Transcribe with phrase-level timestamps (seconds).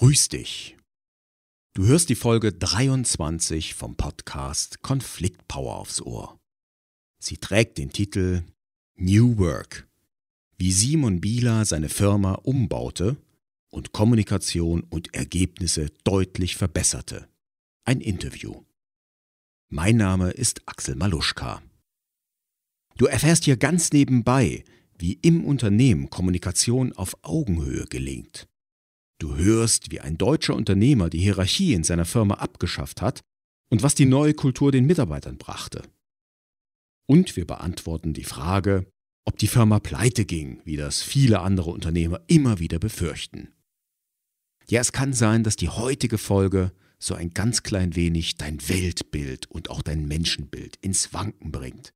[0.00, 0.78] Grüß dich.
[1.74, 6.40] Du hörst die Folge 23 vom Podcast Konfliktpower aufs Ohr.
[7.22, 8.44] Sie trägt den Titel
[8.96, 9.86] New Work.
[10.56, 13.18] Wie Simon Bieler seine Firma umbaute
[13.68, 17.28] und Kommunikation und Ergebnisse deutlich verbesserte.
[17.84, 18.64] Ein Interview.
[19.68, 21.60] Mein Name ist Axel Maluschka.
[22.96, 24.64] Du erfährst hier ganz nebenbei,
[24.96, 28.48] wie im Unternehmen Kommunikation auf Augenhöhe gelingt.
[29.20, 33.20] Du hörst, wie ein deutscher Unternehmer die Hierarchie in seiner Firma abgeschafft hat
[33.68, 35.82] und was die neue Kultur den Mitarbeitern brachte.
[37.06, 38.90] Und wir beantworten die Frage,
[39.26, 43.48] ob die Firma pleite ging, wie das viele andere Unternehmer immer wieder befürchten.
[44.68, 49.50] Ja, es kann sein, dass die heutige Folge so ein ganz klein wenig dein Weltbild
[49.50, 51.92] und auch dein Menschenbild ins Wanken bringt.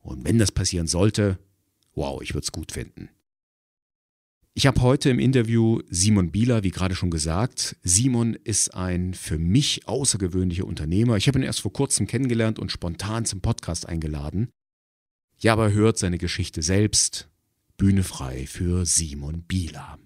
[0.00, 1.38] Und wenn das passieren sollte,
[1.94, 3.08] wow, ich würde es gut finden.
[4.58, 7.76] Ich habe heute im Interview Simon Bieler, wie gerade schon gesagt.
[7.84, 11.16] Simon ist ein für mich außergewöhnlicher Unternehmer.
[11.16, 14.48] Ich habe ihn erst vor kurzem kennengelernt und spontan zum Podcast eingeladen.
[15.38, 17.28] Ja, aber hört seine Geschichte selbst.
[17.76, 19.96] Bühne frei für Simon Bieler.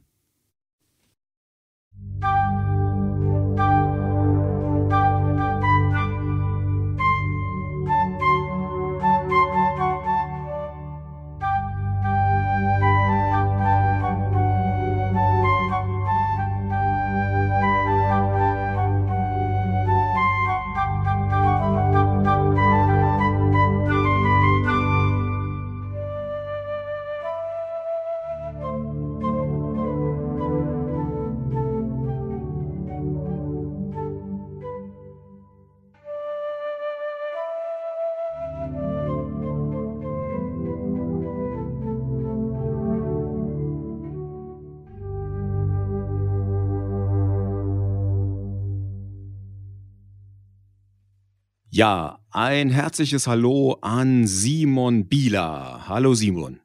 [51.82, 55.88] Ja, ein herzliches Hallo an Simon Bieler.
[55.88, 56.60] Hallo Simon.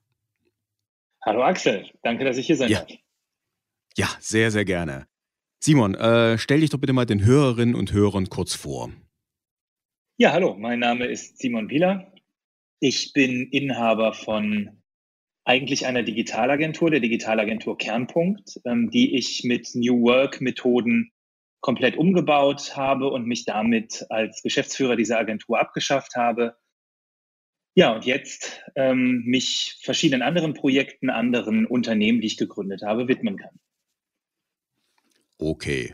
[1.26, 2.82] Hallo Axel, danke, dass ich hier sein ja.
[2.82, 2.92] darf.
[3.96, 5.08] Ja, sehr, sehr gerne.
[5.60, 8.92] Simon, äh, stell dich doch bitte mal den Hörerinnen und Hörern kurz vor.
[10.18, 12.14] Ja, hallo, mein Name ist Simon Bieler.
[12.80, 14.84] Ich bin Inhaber von
[15.46, 21.12] eigentlich einer Digitalagentur, der Digitalagentur Kernpunkt, ähm, die ich mit New Work Methoden
[21.60, 26.56] komplett umgebaut habe und mich damit als Geschäftsführer dieser Agentur abgeschafft habe.
[27.76, 33.38] Ja, und jetzt ähm, mich verschiedenen anderen Projekten, anderen Unternehmen, die ich gegründet habe, widmen
[33.38, 33.60] kann.
[35.38, 35.94] Okay.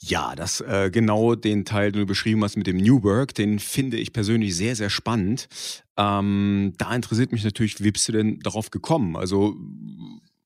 [0.00, 3.58] Ja, das äh, genau den Teil, den du beschrieben hast mit dem New Work, den
[3.58, 5.48] finde ich persönlich sehr, sehr spannend.
[5.96, 9.16] Ähm, da interessiert mich natürlich, wie bist du denn darauf gekommen?
[9.16, 9.56] Also,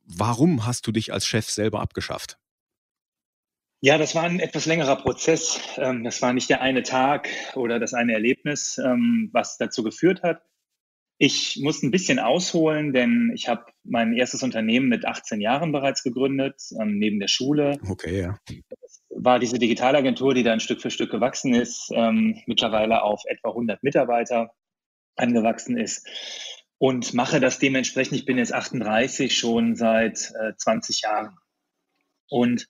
[0.07, 2.39] warum hast du dich als Chef selber abgeschafft?
[3.85, 5.61] Ja, das war ein etwas längerer Prozess.
[5.77, 10.23] Ähm, das war nicht der eine Tag oder das eine Erlebnis, ähm, was dazu geführt
[10.23, 10.41] hat.
[11.19, 16.05] Ich muss ein bisschen ausholen, denn ich habe mein erstes Unternehmen mit 18 Jahren bereits
[16.05, 17.81] gegründet, ähm, neben der Schule.
[17.89, 18.39] Okay, ja.
[18.81, 21.91] Das war diese Digitalagentur, die dann Stück für Stück gewachsen ist,
[22.47, 24.53] mittlerweile auf etwa 100 Mitarbeiter
[25.17, 26.07] angewachsen ist
[26.79, 28.17] und mache das dementsprechend.
[28.17, 31.37] Ich bin jetzt 38 schon seit 20 äh, Jahren.
[32.29, 32.67] Und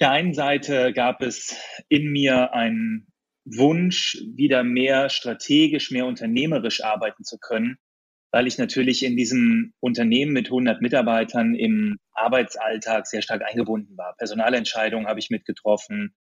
[0.00, 1.56] der einen Seite gab es
[1.88, 3.08] in mir einen
[3.44, 7.78] Wunsch, wieder mehr strategisch, mehr unternehmerisch arbeiten zu können,
[8.30, 14.14] weil ich natürlich in diesem Unternehmen mit 100 Mitarbeitern im Arbeitsalltag sehr stark eingebunden war.
[14.16, 16.14] Personalentscheidungen habe ich mitgetroffen.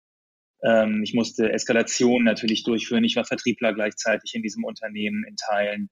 [0.63, 3.05] Ähm, ich musste Eskalation natürlich durchführen.
[3.05, 5.89] Ich war Vertriebler gleichzeitig in diesem Unternehmen in Teilen.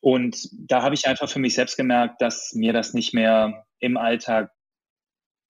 [0.00, 3.96] Und da habe ich einfach für mich selbst gemerkt, dass mir das nicht mehr im
[3.96, 4.50] Alltag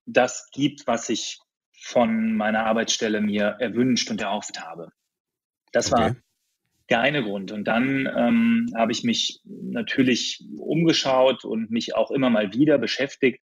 [0.05, 1.39] das gibt, was ich
[1.79, 4.89] von meiner Arbeitsstelle mir erwünscht und erhofft habe.
[5.71, 6.01] Das okay.
[6.01, 6.15] war
[6.89, 7.51] der eine Grund.
[7.51, 13.41] Und dann ähm, habe ich mich natürlich umgeschaut und mich auch immer mal wieder beschäftigt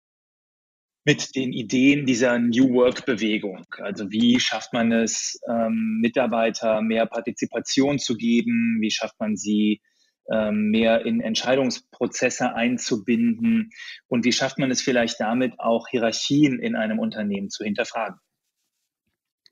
[1.04, 3.64] mit den Ideen dieser New Work-Bewegung.
[3.78, 8.78] Also wie schafft man es, ähm, Mitarbeiter mehr Partizipation zu geben?
[8.80, 9.80] Wie schafft man sie
[10.28, 13.70] mehr in Entscheidungsprozesse einzubinden?
[14.06, 18.18] Und wie schafft man es vielleicht damit auch Hierarchien in einem Unternehmen zu hinterfragen?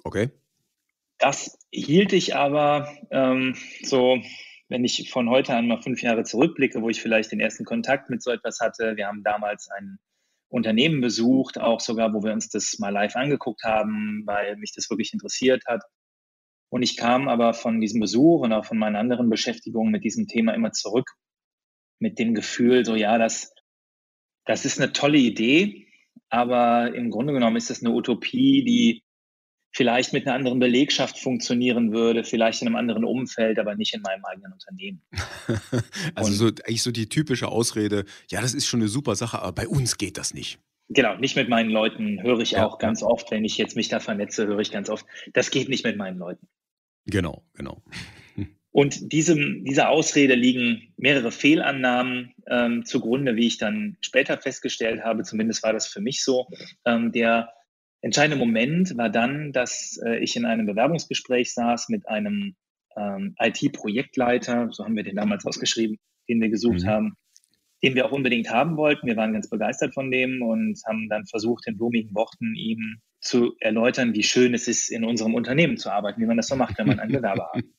[0.05, 0.31] Okay.
[1.19, 4.19] Das hielt ich aber ähm, so,
[4.69, 8.09] wenn ich von heute an mal fünf Jahre zurückblicke, wo ich vielleicht den ersten Kontakt
[8.09, 8.97] mit so etwas hatte.
[8.97, 9.99] Wir haben damals ein
[10.49, 14.89] Unternehmen besucht, auch sogar, wo wir uns das mal live angeguckt haben, weil mich das
[14.89, 15.83] wirklich interessiert hat.
[16.71, 20.27] Und ich kam aber von diesem Besuch und auch von meinen anderen Beschäftigungen mit diesem
[20.27, 21.11] Thema immer zurück
[22.01, 23.53] mit dem Gefühl, so ja, das,
[24.45, 25.87] das ist eine tolle Idee,
[26.29, 29.03] aber im Grunde genommen ist das eine Utopie, die
[29.71, 34.03] vielleicht mit einer anderen Belegschaft funktionieren würde, vielleicht in einem anderen Umfeld, aber nicht in
[34.03, 35.03] meinem eigenen Unternehmen.
[36.15, 39.53] also so, eigentlich so die typische Ausrede, ja, das ist schon eine super Sache, aber
[39.53, 40.59] bei uns geht das nicht.
[40.91, 43.89] Genau, nicht mit meinen Leuten höre ich ja, auch ganz oft, wenn ich jetzt mich
[43.89, 45.05] da vernetze, höre ich ganz oft,
[45.35, 46.49] das geht nicht mit meinen Leuten.
[47.11, 47.83] Genau, genau.
[48.71, 55.25] Und diesem, dieser Ausrede liegen mehrere Fehlannahmen ähm, zugrunde, wie ich dann später festgestellt habe,
[55.25, 56.47] zumindest war das für mich so.
[56.85, 57.51] Ähm, der
[58.03, 62.55] entscheidende Moment war dann, dass äh, ich in einem Bewerbungsgespräch saß mit einem
[62.97, 66.87] ähm, IT-Projektleiter, so haben wir den damals ausgeschrieben, den wir gesucht mhm.
[66.87, 67.17] haben,
[67.83, 69.07] den wir auch unbedingt haben wollten.
[69.07, 73.57] Wir waren ganz begeistert von dem und haben dann versucht, in blumigen Worten ihm zu
[73.61, 76.79] erläutern, wie schön es ist, in unserem Unternehmen zu arbeiten, wie man das so macht,
[76.79, 77.65] wenn man einen Bewerber hat.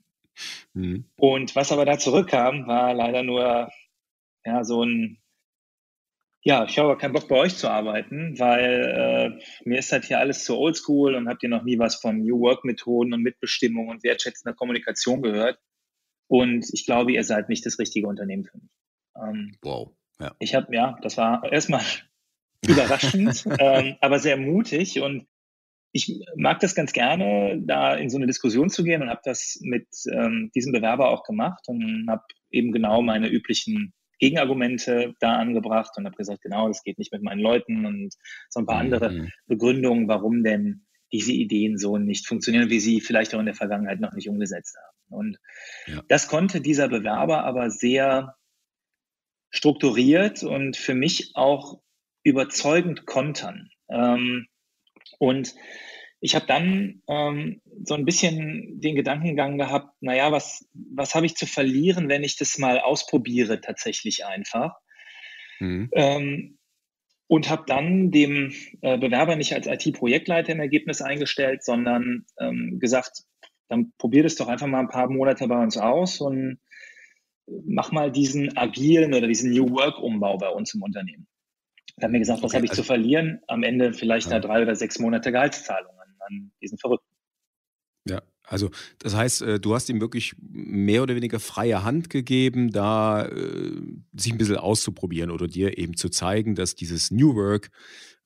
[0.73, 1.03] Mhm.
[1.17, 3.69] Und was aber da zurückkam, war leider nur
[4.45, 5.19] ja, so ein
[6.41, 10.19] ja, ich habe keinen Bock bei euch zu arbeiten, weil äh, mir ist halt hier
[10.19, 13.89] alles zu oldschool und habt ihr noch nie was von New Work Methoden und Mitbestimmung
[13.89, 15.59] und wertschätzender Kommunikation gehört.
[16.27, 18.71] Und ich glaube, ihr seid nicht das richtige Unternehmen für mich.
[19.17, 19.91] Ähm, wow.
[20.19, 20.33] Ja.
[20.39, 21.81] Ich habe, ja, das war erstmal
[22.67, 25.27] überraschend, ähm, aber sehr mutig und
[25.91, 29.59] ich mag das ganz gerne, da in so eine Diskussion zu gehen und habe das
[29.61, 35.91] mit ähm, diesem Bewerber auch gemacht und habe eben genau meine üblichen Gegenargumente da angebracht
[35.97, 38.13] und habe gesagt, genau, das geht nicht mit meinen Leuten und
[38.49, 38.93] so ein paar mhm.
[38.93, 43.55] andere Begründungen, warum denn diese Ideen so nicht funktionieren, wie sie vielleicht auch in der
[43.55, 45.21] Vergangenheit noch nicht umgesetzt haben.
[45.21, 45.39] Und
[45.87, 46.03] ja.
[46.07, 48.35] das konnte dieser Bewerber aber sehr
[49.49, 51.81] strukturiert und für mich auch
[52.23, 53.69] überzeugend kontern.
[53.89, 54.47] Ähm,
[55.17, 55.55] und
[56.21, 61.35] ich habe dann ähm, so ein bisschen den Gedankengang gehabt, naja, was, was habe ich
[61.35, 64.75] zu verlieren, wenn ich das mal ausprobiere, tatsächlich einfach.
[65.59, 65.89] Mhm.
[65.93, 66.57] Ähm,
[67.27, 68.51] und habe dann dem
[68.81, 73.23] äh, Bewerber nicht als IT-Projektleiter im Ergebnis eingestellt, sondern ähm, gesagt,
[73.67, 76.59] dann probier das doch einfach mal ein paar Monate bei uns aus und
[77.65, 81.27] mach mal diesen agilen oder diesen New Work-Umbau bei uns im Unternehmen.
[81.99, 83.41] Da haben mir gesagt, was okay, habe ich also, zu verlieren?
[83.47, 84.39] Am Ende vielleicht ja.
[84.39, 87.07] da drei oder sechs Monate Gehaltszahlungen an diesen Verrückten.
[88.05, 92.71] Ja, also das heißt, äh, du hast ihm wirklich mehr oder weniger freie Hand gegeben,
[92.71, 93.71] da äh,
[94.13, 97.69] sich ein bisschen auszuprobieren oder dir eben zu zeigen, dass dieses New Work,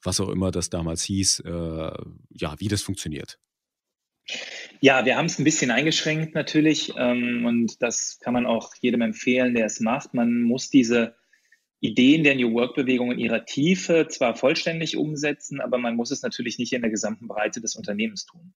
[0.02, 1.92] was auch immer das damals hieß, äh,
[2.32, 3.40] ja, wie das funktioniert.
[4.80, 9.02] Ja, wir haben es ein bisschen eingeschränkt natürlich ähm, und das kann man auch jedem
[9.02, 10.14] empfehlen, der es macht.
[10.14, 11.16] Man muss diese
[11.84, 16.58] Ideen der New Work-Bewegung in ihrer Tiefe zwar vollständig umsetzen, aber man muss es natürlich
[16.58, 18.54] nicht in der gesamten Breite des Unternehmens tun.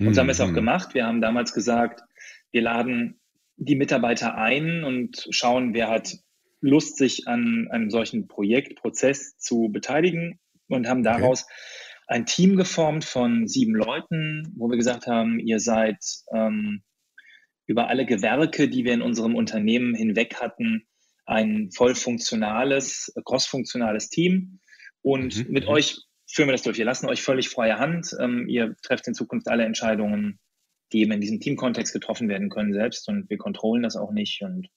[0.00, 0.54] Und so haben wir es auch mhm.
[0.54, 0.92] gemacht.
[0.92, 2.02] Wir haben damals gesagt,
[2.50, 3.20] wir laden
[3.56, 6.18] die Mitarbeiter ein und schauen, wer hat
[6.60, 11.52] Lust, sich an einem solchen Projektprozess zu beteiligen und haben daraus okay.
[12.08, 15.98] ein Team geformt von sieben Leuten, wo wir gesagt haben, ihr seid
[16.34, 16.82] ähm,
[17.66, 20.88] über alle Gewerke, die wir in unserem Unternehmen hinweg hatten,
[21.26, 24.60] ein voll funktionales, crossfunktionales Team.
[25.02, 25.52] Und mhm.
[25.52, 25.70] mit mhm.
[25.70, 26.78] euch führen wir das durch.
[26.78, 28.16] Wir lassen euch völlig freie Hand.
[28.18, 30.38] Ähm, ihr trefft in Zukunft alle Entscheidungen,
[30.92, 33.08] die eben in diesem Teamkontext getroffen werden können selbst.
[33.08, 34.42] Und wir kontrollen das auch nicht.
[34.42, 34.68] Und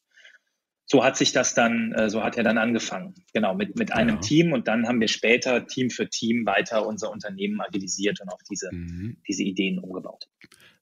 [0.86, 3.14] so hat sich das dann, äh, so hat er dann angefangen.
[3.34, 4.22] Genau, mit, mit einem ja.
[4.22, 4.54] Team.
[4.54, 8.70] Und dann haben wir später Team für Team weiter unser Unternehmen agilisiert und auf diese,
[8.72, 9.18] mhm.
[9.28, 10.28] diese Ideen umgebaut.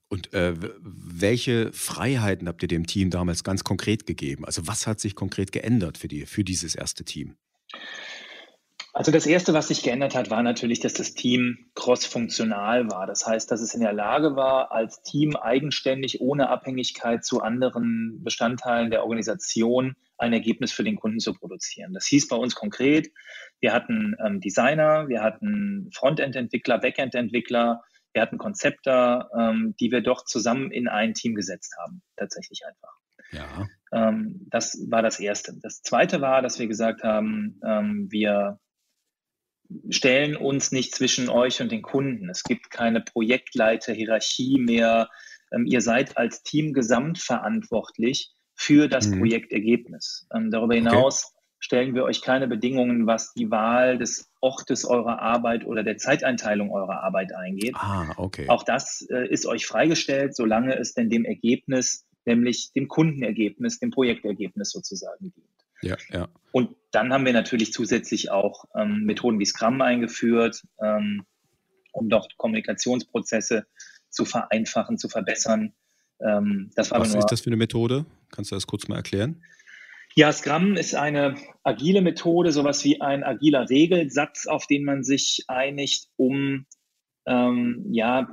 [0.10, 4.46] Und äh, welche Freiheiten habt ihr dem Team damals ganz konkret gegeben?
[4.46, 7.36] Also was hat sich konkret geändert für, die, für dieses erste Team?
[8.98, 13.06] Also das Erste, was sich geändert hat, war natürlich, dass das Team cross-funktional war.
[13.06, 18.24] Das heißt, dass es in der Lage war, als Team eigenständig, ohne Abhängigkeit zu anderen
[18.24, 21.94] Bestandteilen der Organisation ein Ergebnis für den Kunden zu produzieren.
[21.94, 23.12] Das hieß bei uns konkret,
[23.60, 27.84] wir hatten ähm, Designer, wir hatten Frontend-Entwickler, Backend-Entwickler,
[28.14, 32.98] wir hatten Konzepte, ähm, die wir doch zusammen in ein Team gesetzt haben, tatsächlich einfach.
[33.32, 33.68] Ja.
[33.92, 35.54] Ähm, das war das Erste.
[35.62, 38.60] Das Zweite war, dass wir gesagt haben, ähm, wir
[39.90, 42.30] stellen uns nicht zwischen euch und den Kunden.
[42.30, 45.10] Es gibt keine Projektleiter-Hierarchie mehr.
[45.52, 49.20] Ähm, ihr seid als Team gesamtverantwortlich für das mhm.
[49.20, 50.28] Projektergebnis.
[50.34, 51.44] Ähm, darüber hinaus okay.
[51.60, 56.72] stellen wir euch keine Bedingungen, was die Wahl des Ortes eurer Arbeit oder der Zeiteinteilung
[56.72, 57.76] eurer Arbeit eingeht.
[57.76, 58.48] Ah, okay.
[58.50, 63.92] Auch das äh, ist euch freigestellt, solange es denn dem Ergebnis, nämlich dem Kundenergebnis, dem
[63.92, 65.48] Projektergebnis sozusagen dient.
[65.82, 66.28] Ja, ja.
[66.52, 71.24] Und dann haben wir natürlich zusätzlich auch ähm, Methoden wie Scrum eingeführt, ähm,
[71.92, 73.66] um dort Kommunikationsprozesse
[74.10, 75.74] zu vereinfachen, zu verbessern.
[76.20, 78.06] Ähm, Was ist das für eine Methode?
[78.32, 79.44] Kannst du das kurz mal erklären?
[80.18, 85.44] Ja, Scrum ist eine agile Methode, sowas wie ein agiler Regelsatz, auf den man sich
[85.48, 86.66] einigt, um
[87.28, 88.28] ähm, ja,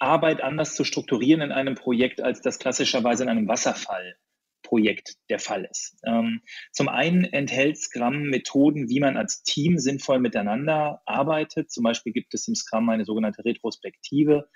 [0.00, 5.68] Arbeit anders zu strukturieren in einem Projekt, als das klassischerweise in einem Wasserfallprojekt der Fall
[5.70, 5.96] ist.
[6.04, 6.40] Ähm,
[6.72, 11.70] zum einen enthält Scrum Methoden, wie man als Team sinnvoll miteinander arbeitet.
[11.70, 14.48] Zum Beispiel gibt es im Scrum eine sogenannte Retrospektive,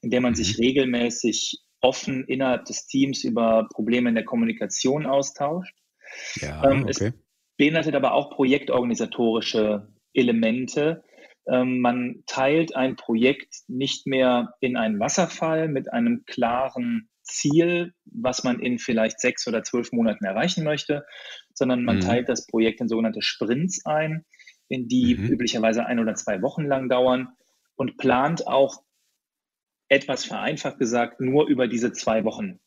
[0.00, 0.38] in der man mhm.
[0.38, 5.83] sich regelmäßig offen innerhalb des Teams über Probleme in der Kommunikation austauscht.
[6.36, 7.08] Ja, ähm, okay.
[7.08, 7.12] Es
[7.56, 11.02] beinhaltet aber auch projektorganisatorische Elemente,
[11.46, 18.44] ähm, man teilt ein Projekt nicht mehr in einen Wasserfall mit einem klaren Ziel, was
[18.44, 21.04] man in vielleicht sechs oder zwölf Monaten erreichen möchte,
[21.52, 22.00] sondern man mhm.
[22.00, 24.24] teilt das Projekt in sogenannte Sprints ein,
[24.68, 25.28] in die mhm.
[25.28, 27.28] üblicherweise ein oder zwei Wochen lang dauern
[27.76, 28.82] und plant auch
[29.88, 32.58] etwas vereinfacht gesagt nur über diese zwei Wochen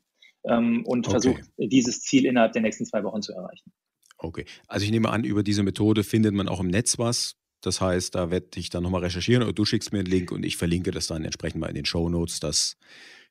[0.47, 1.11] ähm, und okay.
[1.11, 3.71] versucht dieses Ziel innerhalb der nächsten zwei Wochen zu erreichen.
[4.17, 7.35] Okay, also ich nehme an, über diese Methode findet man auch im Netz was.
[7.61, 10.43] Das heißt, da werde ich dann nochmal recherchieren oder du schickst mir einen Link und
[10.45, 12.77] ich verlinke das dann entsprechend mal in den Show Notes, dass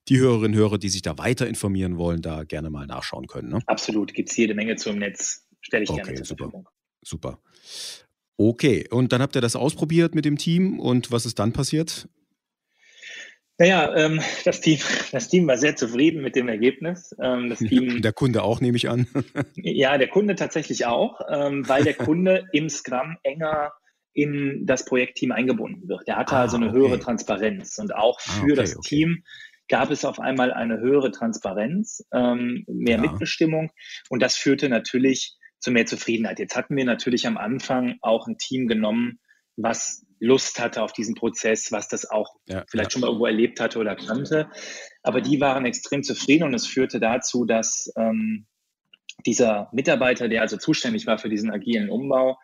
[0.09, 3.49] die Hörerinnen und Hörer, die sich da weiter informieren wollen, da gerne mal nachschauen können.
[3.49, 3.61] Ne?
[3.67, 5.47] Absolut, gibt es jede Menge zu im Netz.
[5.61, 6.45] Stelle ich okay, gerne zur super.
[6.45, 6.69] Verfügung.
[7.03, 7.41] Super.
[8.37, 12.09] Okay, und dann habt ihr das ausprobiert mit dem Team und was ist dann passiert?
[13.59, 14.79] Naja, ähm, das, Team,
[15.13, 17.15] das Team war sehr zufrieden mit dem Ergebnis.
[17.21, 19.07] Ähm, das Team, der Kunde auch, nehme ich an.
[19.57, 23.73] ja, der Kunde tatsächlich auch, ähm, weil der Kunde im Scrum enger
[24.13, 26.07] in das Projektteam eingebunden wird.
[26.07, 26.79] Der hatte ah, also eine okay.
[26.79, 28.89] höhere Transparenz und auch ah, für ah, okay, das okay.
[28.89, 29.25] Team
[29.69, 33.03] gab es auf einmal eine höhere Transparenz, ähm, mehr ja.
[33.03, 33.71] Mitbestimmung
[34.09, 36.39] und das führte natürlich zu mehr Zufriedenheit.
[36.39, 39.19] Jetzt hatten wir natürlich am Anfang auch ein Team genommen,
[39.57, 42.93] was Lust hatte auf diesen Prozess, was das auch ja, vielleicht ja.
[42.93, 44.49] schon mal irgendwo erlebt hatte oder kannte.
[45.03, 48.47] Aber die waren extrem zufrieden und es führte dazu, dass ähm,
[49.25, 52.39] dieser Mitarbeiter, der also zuständig war für diesen agilen Umbau,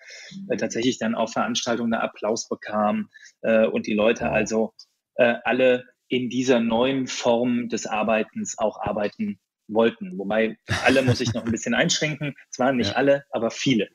[0.48, 3.08] äh, tatsächlich dann auf Veranstaltungen Applaus bekam
[3.42, 4.72] äh, und die Leute also
[5.16, 10.18] äh, alle in dieser neuen Form des Arbeitens auch arbeiten wollten.
[10.18, 12.34] Wobei alle muss ich noch ein bisschen einschränken.
[12.50, 12.96] Es waren nicht ja.
[12.96, 13.88] alle, aber viele.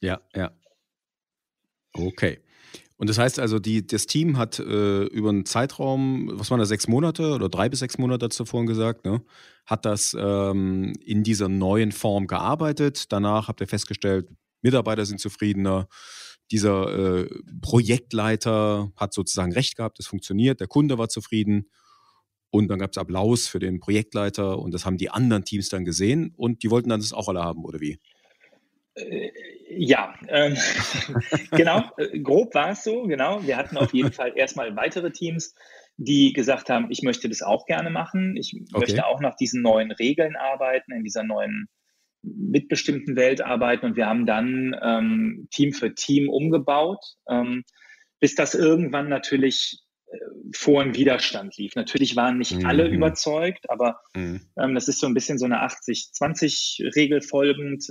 [0.00, 0.52] Ja, ja.
[1.94, 2.40] Okay.
[2.98, 6.64] Und das heißt also, die, das Team hat äh, über einen Zeitraum, was waren da,
[6.64, 9.22] sechs Monate oder drei bis sechs Monate, du vorhin gesagt, ne?
[9.66, 13.12] hat das ähm, in dieser neuen Form gearbeitet.
[13.12, 14.28] Danach habt ihr festgestellt,
[14.62, 15.88] Mitarbeiter sind zufriedener.
[16.50, 17.28] Dieser äh,
[17.60, 21.68] Projektleiter hat sozusagen recht gehabt, es funktioniert, der Kunde war zufrieden.
[22.50, 25.84] Und dann gab es Applaus für den Projektleiter und das haben die anderen Teams dann
[25.84, 27.98] gesehen und die wollten dann das auch alle haben, oder wie?
[28.96, 29.30] Äh,
[29.68, 30.56] ja, ähm,
[31.50, 33.46] genau, äh, grob war es so, genau.
[33.46, 35.54] Wir hatten auf jeden Fall erstmal weitere Teams,
[35.98, 38.36] die gesagt haben, ich möchte das auch gerne machen.
[38.36, 38.80] Ich okay.
[38.80, 41.68] möchte auch nach diesen neuen Regeln arbeiten, in dieser neuen
[42.22, 43.86] mitbestimmten Welt arbeiten.
[43.86, 47.64] Und wir haben dann ähm, Team für Team umgebaut, ähm,
[48.20, 50.16] bis das irgendwann natürlich äh,
[50.54, 51.76] vor einen Widerstand lief.
[51.76, 52.66] Natürlich waren nicht mhm.
[52.66, 54.40] alle überzeugt, aber mhm.
[54.58, 57.86] ähm, das ist so ein bisschen so eine 80-20-Regel folgend.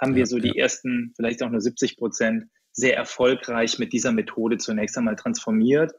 [0.00, 0.42] Haben ja, wir so ja.
[0.42, 5.92] die ersten, vielleicht auch nur 70 Prozent, sehr erfolgreich mit dieser Methode zunächst einmal transformiert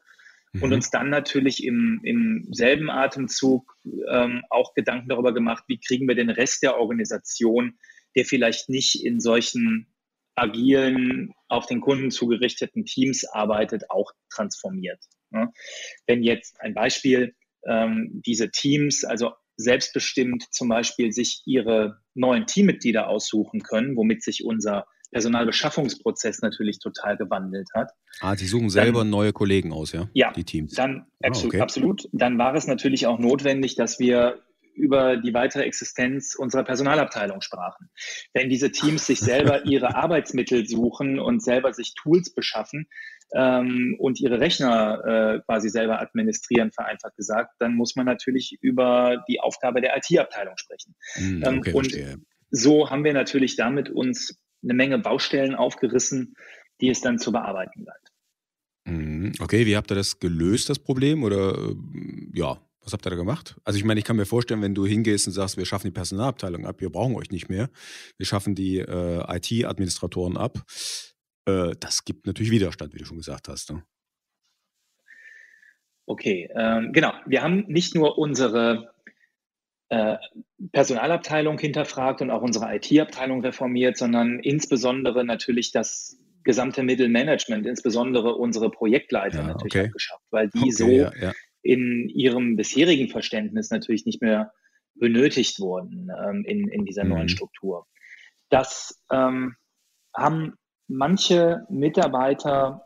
[0.53, 0.63] mhm.
[0.63, 3.75] und uns dann natürlich im, im selben Atemzug
[4.11, 7.77] ähm, auch Gedanken darüber gemacht, wie kriegen wir den Rest der Organisation,
[8.15, 9.87] der vielleicht nicht in solchen
[10.35, 14.99] agilen, auf den Kunden zugerichteten Teams arbeitet, auch transformiert.
[15.31, 15.51] Ne?
[16.05, 17.33] Wenn jetzt ein Beispiel,
[17.65, 24.43] ähm, diese Teams, also selbstbestimmt zum Beispiel sich ihre neuen Teammitglieder aussuchen können, womit sich
[24.43, 27.91] unser Personalbeschaffungsprozess natürlich total gewandelt hat.
[28.19, 30.09] Ah, Sie suchen selber dann, neue Kollegen aus, ja?
[30.13, 30.73] Ja, die Teams.
[30.73, 31.61] Dann ah, okay.
[31.61, 32.09] absolut.
[32.11, 34.39] Dann war es natürlich auch notwendig, dass wir
[34.77, 37.89] über die weitere Existenz unserer Personalabteilung sprachen.
[38.33, 42.87] Wenn diese Teams sich selber ihre Arbeitsmittel suchen und selber sich Tools beschaffen,
[43.33, 49.23] ähm, und ihre Rechner äh, quasi selber administrieren, vereinfacht gesagt, dann muss man natürlich über
[49.27, 50.95] die Aufgabe der IT-Abteilung sprechen.
[51.17, 52.17] Mm, okay, und verstehe.
[52.51, 56.35] so haben wir natürlich damit uns eine Menge Baustellen aufgerissen,
[56.81, 58.11] die es dann zu bearbeiten bleibt.
[58.87, 61.23] Hm, okay, wie habt ihr das gelöst, das Problem?
[61.23, 61.75] Oder äh,
[62.33, 63.57] ja, was habt ihr da gemacht?
[63.65, 65.91] Also ich meine, ich kann mir vorstellen, wenn du hingehst und sagst, wir schaffen die
[65.91, 67.69] Personalabteilung ab, wir brauchen euch nicht mehr,
[68.17, 70.63] wir schaffen die äh, IT-Administratoren ab,
[71.45, 73.73] äh, das gibt natürlich Widerstand, wie du schon gesagt hast.
[73.73, 73.83] Ne?
[76.05, 77.11] Okay, ähm, genau.
[77.25, 78.93] Wir haben nicht nur unsere
[79.89, 80.15] äh,
[80.71, 88.71] Personalabteilung hinterfragt und auch unsere IT-Abteilung reformiert, sondern insbesondere natürlich das gesamte Mittelmanagement, insbesondere unsere
[88.71, 89.89] Projektleiter ja, natürlich okay.
[89.91, 91.33] geschafft, weil die okay, so ja, ja.
[91.67, 94.53] In ihrem bisherigen Verständnis natürlich nicht mehr
[94.95, 97.09] benötigt wurden ähm, in, in dieser mhm.
[97.11, 97.85] neuen Struktur.
[98.49, 99.55] Das ähm,
[100.15, 100.53] haben
[100.87, 102.83] manche Mitarbeiter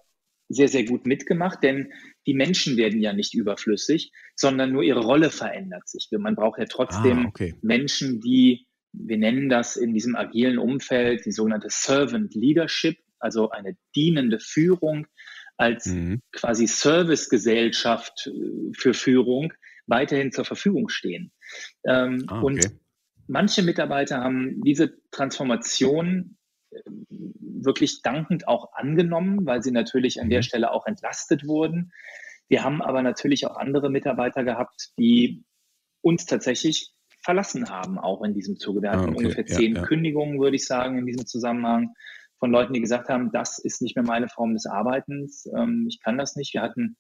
[0.50, 1.94] sehr, sehr gut mitgemacht, denn
[2.28, 6.10] die Menschen werden ja nicht überflüssig, sondern nur ihre Rolle verändert sich.
[6.12, 7.56] Man braucht ja trotzdem ah, okay.
[7.62, 13.78] Menschen, die, wir nennen das in diesem agilen Umfeld, die sogenannte Servant Leadership, also eine
[13.96, 15.08] dienende Führung
[15.62, 16.22] als mhm.
[16.32, 19.54] quasi Servicegesellschaft äh, für Führung
[19.86, 21.32] weiterhin zur Verfügung stehen.
[21.86, 22.46] Ähm, ah, okay.
[22.46, 22.72] Und
[23.28, 26.38] manche Mitarbeiter haben diese Transformation
[26.72, 30.44] äh, wirklich dankend auch angenommen, weil sie natürlich an der mhm.
[30.44, 31.94] Stelle auch entlastet wurden.
[32.48, 35.44] Wir haben aber natürlich auch andere Mitarbeiter gehabt, die
[36.02, 36.92] uns tatsächlich
[37.24, 38.82] verlassen haben, auch in diesem Zuge.
[38.82, 39.18] Wir hatten ah, okay.
[39.18, 39.88] ungefähr zehn ja, ja.
[39.88, 41.94] Kündigungen, würde ich sagen, in diesem Zusammenhang
[42.42, 46.02] von Leuten, die gesagt haben, das ist nicht mehr meine Form des Arbeitens, ähm, ich
[46.02, 46.56] kann das nicht.
[46.56, 46.98] Wir hatten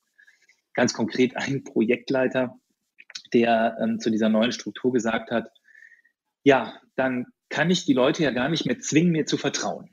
[0.75, 2.55] ganz konkret einen Projektleiter,
[3.33, 5.50] der ähm, zu dieser neuen Struktur gesagt hat,
[6.43, 9.89] ja, dann kann ich die Leute ja gar nicht mehr zwingen, mir zu vertrauen.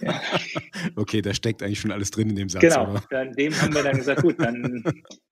[0.00, 0.20] ja.
[0.96, 2.60] Okay, da steckt eigentlich schon alles drin in dem Satz.
[2.60, 4.84] Genau, dann, dem haben wir dann gesagt, gut, dann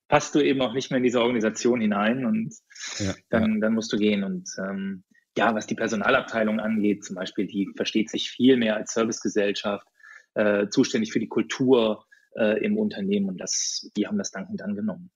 [0.09, 2.55] passt du eben auch nicht mehr in diese Organisation hinein und
[2.99, 3.61] ja, dann, ja.
[3.61, 4.25] dann musst du gehen.
[4.25, 5.05] Und ähm,
[5.37, 9.87] ja, was die Personalabteilung angeht, zum Beispiel, die versteht sich viel mehr als Servicegesellschaft,
[10.35, 15.11] äh, zuständig für die Kultur äh, im Unternehmen und das, die haben das dankend angenommen.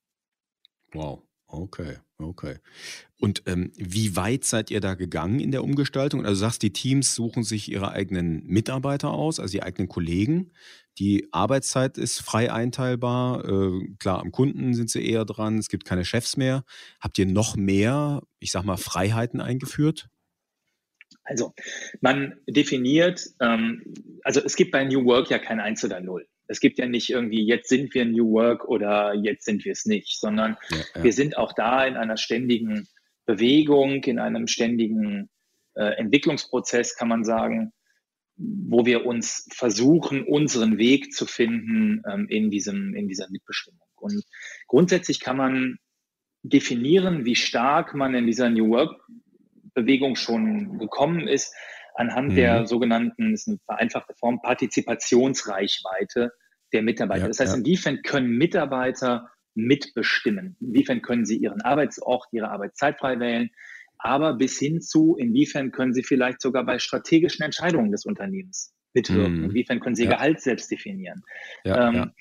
[0.93, 1.23] Wow.
[1.49, 2.57] Okay, okay.
[3.19, 6.25] Und ähm, wie weit seid ihr da gegangen in der Umgestaltung?
[6.25, 10.51] Also sagst, die Teams suchen sich ihre eigenen Mitarbeiter aus, also die eigenen Kollegen.
[10.97, 13.45] Die Arbeitszeit ist frei einteilbar.
[13.45, 15.57] Äh, klar, am Kunden sind sie eher dran.
[15.57, 16.65] Es gibt keine Chefs mehr.
[16.99, 20.09] Habt ihr noch mehr, ich sag mal, Freiheiten eingeführt?
[21.23, 21.53] Also,
[22.01, 23.83] man definiert, ähm,
[24.23, 26.27] also es gibt bei New Work ja kein Eins oder Null.
[26.47, 29.85] Es gibt ja nicht irgendwie, jetzt sind wir New Work oder jetzt sind wir es
[29.85, 31.03] nicht, sondern ja, ja.
[31.03, 32.87] wir sind auch da in einer ständigen
[33.25, 35.29] Bewegung, in einem ständigen
[35.75, 37.73] äh, Entwicklungsprozess, kann man sagen,
[38.37, 43.81] wo wir uns versuchen, unseren Weg zu finden ähm, in, diesem, in dieser Mitbestimmung.
[43.95, 44.23] Und
[44.67, 45.77] grundsätzlich kann man
[46.43, 49.01] definieren, wie stark man in dieser New Work
[49.73, 51.53] Bewegung schon gekommen ist,
[51.95, 52.35] anhand mhm.
[52.35, 56.31] der sogenannten, das ist eine vereinfachte Form, Partizipationsreichweite
[56.73, 57.23] der Mitarbeiter.
[57.23, 57.57] Ja, das heißt, ja.
[57.59, 60.55] inwiefern können Mitarbeiter mitbestimmen?
[60.59, 63.49] Inwiefern können sie ihren Arbeitsort, ihre Arbeitszeit frei wählen?
[63.97, 69.39] Aber bis hin zu, inwiefern können sie vielleicht sogar bei strategischen Entscheidungen des Unternehmens mitwirken?
[69.39, 69.43] Mhm.
[69.45, 70.11] Inwiefern können sie ja.
[70.11, 71.23] Gehalt selbst definieren?
[71.65, 72.11] Ähm,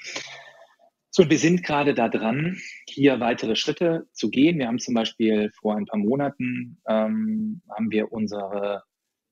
[1.10, 4.58] so, wir sind gerade da dran, hier weitere Schritte zu gehen.
[4.58, 8.82] Wir haben zum Beispiel vor ein paar Monaten ähm, haben wir unsere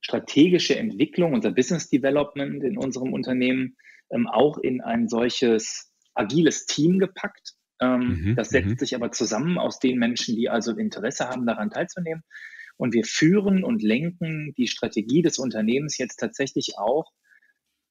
[0.00, 3.76] strategische Entwicklung, unser Business Development in unserem Unternehmen
[4.14, 7.54] ähm, auch in ein solches agiles Team gepackt.
[7.80, 8.78] Ähm, mhm, das setzt mhm.
[8.78, 12.22] sich aber zusammen aus den Menschen, die also Interesse haben, daran teilzunehmen.
[12.76, 17.12] Und wir führen und lenken die Strategie des Unternehmens jetzt tatsächlich auch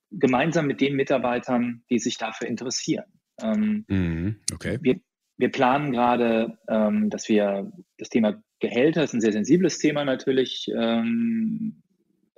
[0.10, 3.06] gemeinsam mit den Mitarbeitern, die sich dafür interessieren.
[3.42, 4.78] Ähm, mhm, okay.
[4.82, 5.00] Wir,
[5.38, 10.68] wir planen gerade, ähm, dass wir das Thema Gehälter ist ein sehr sensibles Thema natürlich,
[10.74, 11.84] ähm,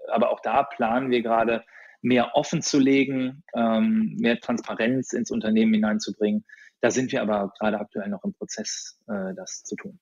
[0.07, 1.63] aber auch da planen wir gerade
[2.05, 6.45] mehr offen zu legen, ähm, mehr Transparenz ins Unternehmen hineinzubringen.
[6.81, 9.99] Da sind wir aber gerade aktuell noch im Prozess, äh, das zu tun.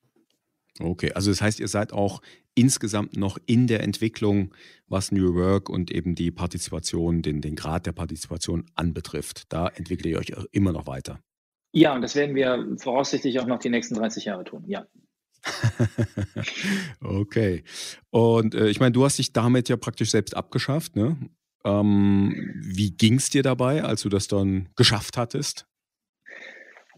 [0.80, 2.22] Okay, also das heißt, ihr seid auch
[2.56, 4.54] insgesamt noch in der Entwicklung,
[4.88, 9.44] was New Work und eben die Partizipation, den, den Grad der Partizipation anbetrifft.
[9.54, 11.20] Da entwickelt ihr euch immer noch weiter.
[11.72, 14.86] Ja, und das werden wir voraussichtlich auch noch die nächsten 30 Jahre tun, ja.
[17.02, 17.64] okay.
[18.10, 21.18] Und äh, ich meine, du hast dich damit ja praktisch selbst abgeschafft, ne?
[21.66, 25.66] Ähm, wie ging es dir dabei, als du das dann geschafft hattest?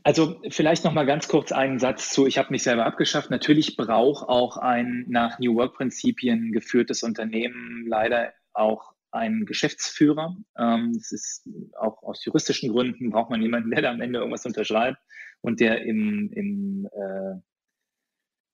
[0.03, 3.31] Also vielleicht noch mal ganz kurz einen Satz zu, ich habe mich selber abgeschafft.
[3.31, 10.37] Natürlich braucht auch ein nach New Work-Prinzipien geführtes Unternehmen leider auch einen Geschäftsführer.
[10.59, 11.49] Ähm, das ist
[11.79, 14.99] auch aus juristischen Gründen braucht man jemanden, der da am Ende irgendwas unterschreibt
[15.41, 17.41] und der im, im äh,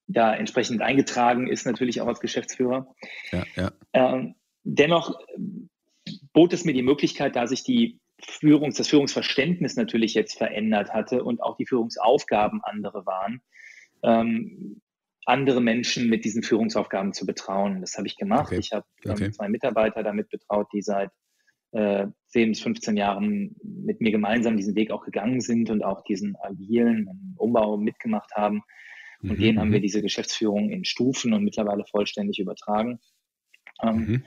[0.07, 2.95] da entsprechend eingetragen ist, natürlich auch als Geschäftsführer.
[3.31, 3.71] Ja, ja.
[3.93, 5.19] Ähm, dennoch
[6.33, 11.23] bot es mir die Möglichkeit, da sich die Führungs-, das Führungsverständnis natürlich jetzt verändert hatte
[11.23, 13.41] und auch die Führungsaufgaben andere waren,
[14.03, 14.81] ähm,
[15.25, 17.81] andere Menschen mit diesen Führungsaufgaben zu betrauen.
[17.81, 18.47] Das habe ich gemacht.
[18.47, 18.59] Okay.
[18.59, 19.31] Ich habe ähm, okay.
[19.31, 21.11] zwei Mitarbeiter damit betraut, die seit
[21.71, 26.03] äh, 10 bis 15 Jahren mit mir gemeinsam diesen Weg auch gegangen sind und auch
[26.03, 28.63] diesen agilen Umbau mitgemacht haben.
[29.21, 29.41] Und mhm.
[29.41, 29.83] denen haben wir mhm.
[29.83, 32.99] diese Geschäftsführung in Stufen und mittlerweile vollständig übertragen.
[33.83, 34.25] Ähm, mhm.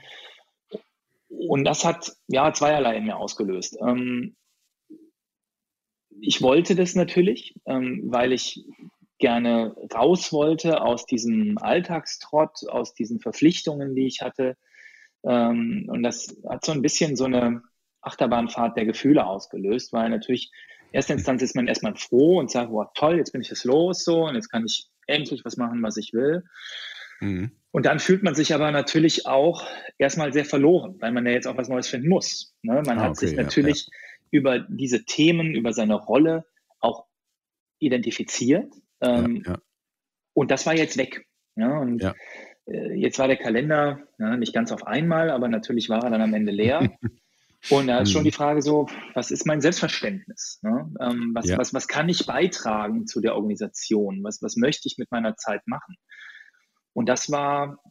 [1.37, 3.77] Und das hat ja zweierlei in mir ausgelöst.
[3.81, 4.35] Ähm,
[6.21, 8.65] ich wollte das natürlich, ähm, weil ich
[9.19, 14.55] gerne raus wollte aus diesem Alltagstrott, aus diesen Verpflichtungen, die ich hatte,
[15.27, 17.63] Ähm, und das hat so ein bisschen so eine
[18.01, 20.51] Achterbahnfahrt der Gefühle ausgelöst, weil natürlich
[20.91, 24.03] erste Instanz ist man erstmal froh und sagt, wow, toll, jetzt bin ich es los
[24.03, 26.43] so und jetzt kann ich endlich was machen, was ich will.
[27.25, 27.51] Mhm.
[27.71, 31.47] Und dann fühlt man sich aber natürlich auch erstmal sehr verloren, weil man ja jetzt
[31.47, 32.55] auch was Neues finden muss.
[32.61, 32.81] Ne?
[32.85, 34.39] Man ah, hat okay, sich natürlich ja, ja.
[34.39, 36.45] über diese Themen, über seine Rolle
[36.79, 37.05] auch
[37.79, 38.73] identifiziert.
[39.01, 39.57] Ähm, ja,
[40.33, 41.27] und das war jetzt weg.
[41.55, 41.79] Ja?
[41.79, 42.01] Und
[42.65, 46.33] äh, jetzt war der Kalender nicht ganz auf einmal, aber natürlich war er dann am
[46.33, 46.89] Ende leer.
[47.71, 48.25] Und da ist schon mhm.
[48.25, 50.59] die Frage so, was ist mein Selbstverständnis?
[50.61, 50.87] Ne?
[50.99, 51.57] Ähm, was, ja.
[51.57, 54.23] was, was kann ich beitragen zu der Organisation?
[54.23, 55.95] Was, was möchte ich mit meiner Zeit machen?
[56.95, 57.83] Und das war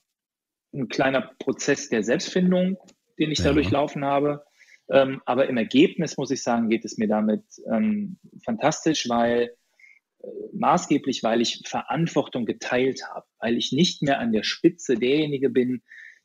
[0.73, 2.79] ein kleiner Prozess der Selbstfindung,
[3.19, 3.47] den ich ja.
[3.47, 4.45] da durchlaufen habe.
[4.91, 9.55] Ähm, aber im Ergebnis muss ich sagen, geht es mir damit ähm, fantastisch, weil
[10.21, 15.51] äh, maßgeblich, weil ich Verantwortung geteilt habe, weil ich nicht mehr an der Spitze derjenige
[15.51, 15.83] bin,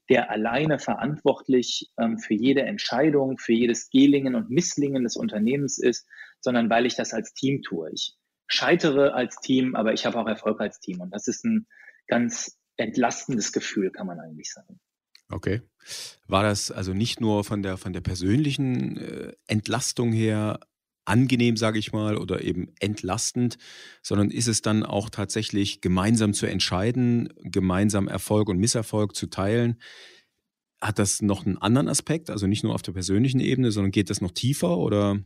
[0.10, 6.08] der alleine verantwortlich ähm, für jede Entscheidung, für jedes Gelingen und Misslingen des Unternehmens ist,
[6.39, 7.92] sondern weil ich das als Team tue.
[7.94, 8.15] Ich
[8.48, 11.02] scheitere als Team, aber ich habe auch Erfolg als Team.
[11.02, 11.68] Und das ist ein
[12.08, 14.80] ganz entlastendes Gefühl, kann man eigentlich sagen.
[15.30, 15.62] Okay.
[16.28, 20.60] War das also nicht nur von der, von der persönlichen äh, Entlastung her
[21.06, 23.58] angenehm, sage ich mal, oder eben entlastend,
[24.02, 29.82] sondern ist es dann auch tatsächlich gemeinsam zu entscheiden, gemeinsam Erfolg und Misserfolg zu teilen?
[30.82, 34.10] Hat das noch einen anderen Aspekt, also nicht nur auf der persönlichen Ebene, sondern geht
[34.10, 35.20] das noch tiefer oder?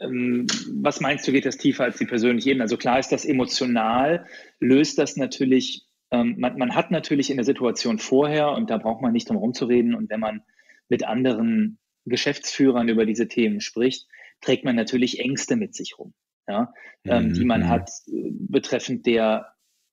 [0.00, 0.46] Ähm,
[0.80, 2.64] was meinst du, geht das tiefer als die persönliche Ebene?
[2.64, 4.26] Also klar ist das emotional,
[4.60, 9.02] löst das natürlich, ähm, man, man, hat natürlich in der Situation vorher, und da braucht
[9.02, 10.42] man nicht drum rumzureden, und wenn man
[10.88, 14.06] mit anderen Geschäftsführern über diese Themen spricht,
[14.40, 16.14] trägt man natürlich Ängste mit sich rum,
[16.46, 16.72] ja,
[17.04, 17.68] ähm, die man mhm.
[17.68, 19.52] hat äh, betreffend der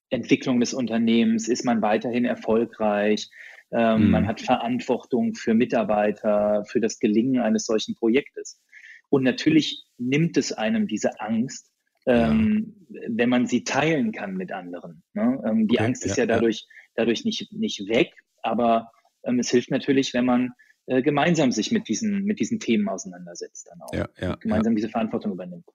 [0.10, 1.48] Entwicklung des Unternehmens.
[1.48, 3.30] Ist man weiterhin erfolgreich?
[3.72, 4.12] Ähm, mhm.
[4.12, 8.62] Man hat Verantwortung für Mitarbeiter, für das Gelingen eines solchen Projektes.
[9.10, 11.72] Und natürlich nimmt es einem diese Angst,
[12.06, 13.02] ähm, ja.
[13.10, 15.04] wenn man sie teilen kann mit anderen.
[15.14, 15.42] Ne?
[15.46, 16.68] Ähm, die okay, Angst ist ja, ja dadurch, ja.
[16.96, 18.92] dadurch nicht, nicht weg, aber
[19.24, 20.52] ähm, es hilft natürlich, wenn man
[20.88, 24.40] äh, gemeinsam sich mit diesen, mit diesen Themen auseinandersetzt dann auch.
[24.40, 25.66] Gemeinsam diese Verantwortung übernimmt.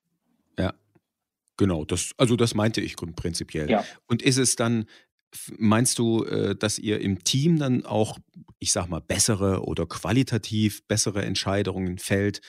[0.58, 0.74] Ja,
[1.56, 1.84] genau.
[1.84, 3.82] Das, also das meinte ich grundprinzipiell.
[4.06, 4.86] Und ist es dann,
[5.58, 8.18] meinst du, äh, dass ihr im Team dann auch,
[8.58, 12.40] ich sag mal, bessere oder qualitativ bessere Entscheidungen fällt,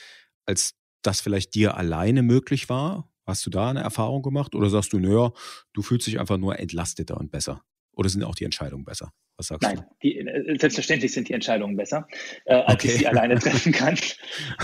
[0.45, 3.09] als das vielleicht dir alleine möglich war?
[3.25, 4.55] Hast du da eine Erfahrung gemacht?
[4.55, 5.31] Oder sagst du, naja,
[5.73, 7.63] du fühlst dich einfach nur entlasteter und besser?
[7.93, 9.13] Oder sind auch die Entscheidungen besser?
[9.37, 9.83] Was sagst Nein, du?
[10.03, 12.07] Die, äh, selbstverständlich sind die Entscheidungen besser,
[12.45, 12.87] äh, als okay.
[12.87, 13.97] ich sie alleine treffen kann,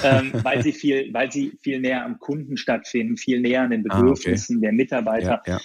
[0.04, 3.84] ähm, weil, sie viel, weil sie viel näher am Kunden stattfinden, viel näher an den
[3.84, 4.66] Bedürfnissen ah, okay.
[4.66, 5.44] der Mitarbeiter.
[5.46, 5.62] Ja, ja.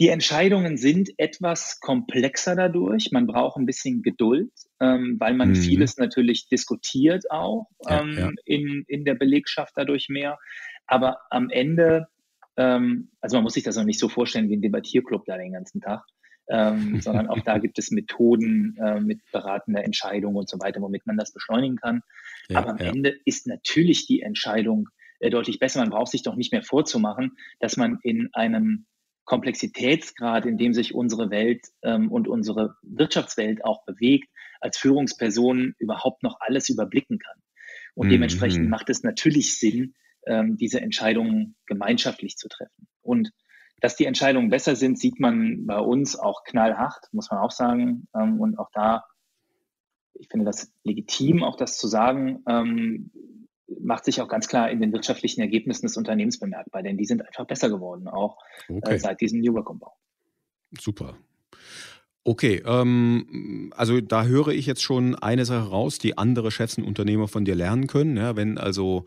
[0.00, 3.10] Die Entscheidungen sind etwas komplexer dadurch.
[3.12, 4.50] Man braucht ein bisschen Geduld,
[4.80, 5.56] ähm, weil man mhm.
[5.56, 10.38] vieles natürlich diskutiert auch ähm, ja, In, in der Belegschaft dadurch mehr.
[10.86, 12.08] Aber am Ende,
[12.56, 15.52] ähm, also man muss sich das auch nicht so vorstellen wie ein Debattierclub da den
[15.52, 16.02] ganzen Tag
[16.48, 21.06] ähm, sondern auch da gibt es Methoden äh, mit beratender Entscheidung und so weiter, womit
[21.06, 22.02] man das beschleunigen kann.
[22.48, 22.86] Ja, Aber am ja.
[22.86, 24.88] Ende ist natürlich die Entscheidung
[25.20, 25.80] äh, deutlich besser.
[25.80, 28.86] Man braucht sich doch nicht mehr vorzumachen, dass man in einem
[29.24, 34.28] Komplexitätsgrad, in dem sich unsere Welt ähm, und unsere Wirtschaftswelt auch bewegt,
[34.60, 37.40] als Führungsperson überhaupt noch alles überblicken kann.
[37.94, 38.12] Und mhm.
[38.12, 39.94] dementsprechend macht es natürlich Sinn,
[40.26, 42.88] ähm, diese Entscheidungen gemeinschaftlich zu treffen.
[43.00, 43.32] Und
[43.80, 48.06] dass die Entscheidungen besser sind, sieht man bei uns auch knallhart, muss man auch sagen.
[48.14, 49.04] Ähm, und auch da,
[50.14, 53.10] ich finde das legitim, auch das zu sagen, ähm,
[53.66, 57.26] macht sich auch ganz klar in den wirtschaftlichen Ergebnissen des Unternehmens bemerkbar, denn die sind
[57.26, 58.98] einfach besser geworden, auch äh, okay.
[58.98, 59.92] seit diesem New Work-Umbau.
[60.78, 61.16] Super.
[62.24, 66.84] Okay, ähm, also da höre ich jetzt schon eine Sache raus, die andere Chefs und
[66.84, 68.16] Unternehmer von dir lernen können.
[68.16, 69.04] Ja, wenn also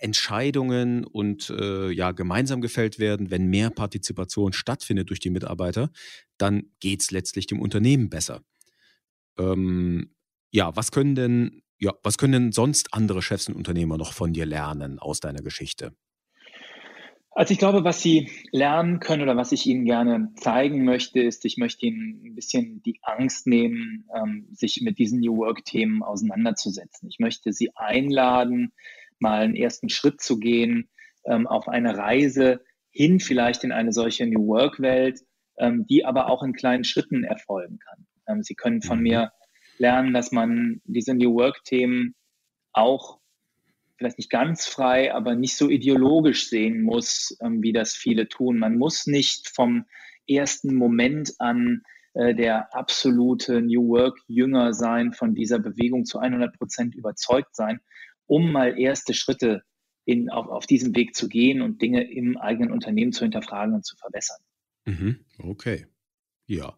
[0.00, 5.90] Entscheidungen und äh, ja gemeinsam gefällt werden, wenn mehr Partizipation stattfindet durch die Mitarbeiter,
[6.38, 8.42] dann geht es letztlich dem Unternehmen besser.
[9.38, 10.14] Ähm,
[10.50, 14.32] ja, was können denn ja, was können denn sonst andere Chefs und Unternehmer noch von
[14.32, 15.92] dir lernen aus deiner Geschichte?
[17.32, 21.44] Also ich glaube, was Sie lernen können oder was ich Ihnen gerne zeigen möchte, ist,
[21.46, 27.08] ich möchte Ihnen ein bisschen die Angst nehmen, ähm, sich mit diesen New Work-Themen auseinanderzusetzen.
[27.08, 28.72] Ich möchte Sie einladen,
[29.20, 30.90] mal einen ersten Schritt zu gehen
[31.24, 35.20] ähm, auf eine Reise hin vielleicht in eine solche New Work-Welt,
[35.58, 38.06] ähm, die aber auch in kleinen Schritten erfolgen kann.
[38.42, 39.02] Sie können von mhm.
[39.02, 39.32] mir
[39.80, 42.14] lernen, dass man diese New Work-Themen
[42.72, 43.18] auch
[43.96, 48.58] vielleicht nicht ganz frei, aber nicht so ideologisch sehen muss, ähm, wie das viele tun.
[48.58, 49.84] Man muss nicht vom
[50.26, 51.82] ersten Moment an
[52.14, 57.80] äh, der absolute New Work-Jünger sein, von dieser Bewegung zu 100 Prozent überzeugt sein,
[58.26, 59.64] um mal erste Schritte
[60.04, 63.84] in, auf, auf diesem Weg zu gehen und Dinge im eigenen Unternehmen zu hinterfragen und
[63.84, 64.38] zu verbessern.
[64.86, 65.20] Mhm.
[65.38, 65.86] Okay.
[66.46, 66.76] Ja.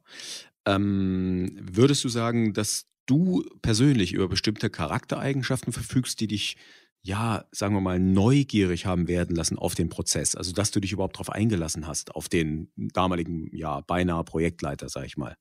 [0.67, 6.57] Ähm, würdest du sagen, dass du persönlich über bestimmte Charaktereigenschaften verfügst, die dich,
[7.03, 10.35] ja, sagen wir mal, neugierig haben werden lassen auf den Prozess?
[10.35, 15.05] Also, dass du dich überhaupt darauf eingelassen hast, auf den damaligen, ja, beinahe Projektleiter, sag
[15.05, 15.37] ich mal.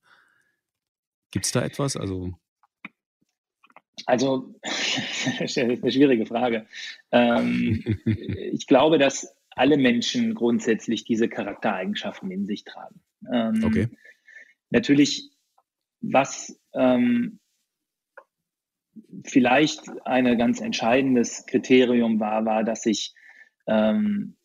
[1.30, 1.96] Gibt es da etwas?
[1.96, 2.34] Also.
[4.04, 6.66] Also, das ist eine schwierige Frage.
[7.10, 7.98] Ähm,
[8.52, 13.00] ich glaube, dass alle Menschen grundsätzlich diese Charaktereigenschaften in sich tragen.
[13.32, 13.88] Ähm, okay.
[14.70, 15.30] Natürlich,
[16.00, 17.38] was ähm,
[19.24, 23.14] vielleicht ein ganz entscheidendes Kriterium war, war, dass ich
[23.66, 24.36] ähm,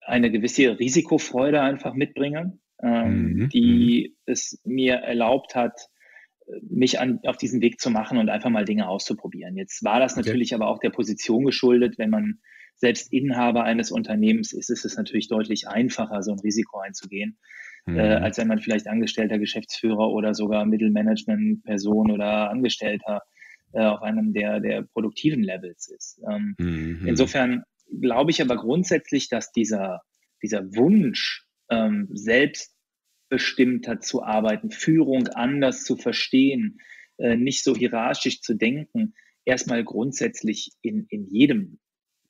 [0.00, 3.48] eine gewisse Risikofreude einfach mitbringe, ähm, mhm.
[3.48, 4.32] die mhm.
[4.32, 5.88] es mir erlaubt hat,
[6.62, 9.56] mich an, auf diesen Weg zu machen und einfach mal Dinge auszuprobieren.
[9.56, 10.28] Jetzt war das okay.
[10.28, 12.40] natürlich aber auch der Position geschuldet, wenn man
[12.76, 17.38] selbst Inhaber eines Unternehmens ist, ist es natürlich deutlich einfacher, so ein Risiko einzugehen,
[17.86, 17.98] mhm.
[17.98, 23.22] äh, als wenn man vielleicht Angestellter, Geschäftsführer oder sogar Mittelmanagement-Person oder Angestellter
[23.74, 26.20] äh, auf einem der, der produktiven Levels ist.
[26.30, 27.06] Ähm, mhm.
[27.06, 27.64] Insofern
[28.00, 30.02] glaube ich aber grundsätzlich, dass dieser,
[30.42, 36.78] dieser Wunsch, ähm, selbstbestimmter zu arbeiten, Führung anders zu verstehen,
[37.18, 41.78] äh, nicht so hierarchisch zu denken, erstmal grundsätzlich in, in jedem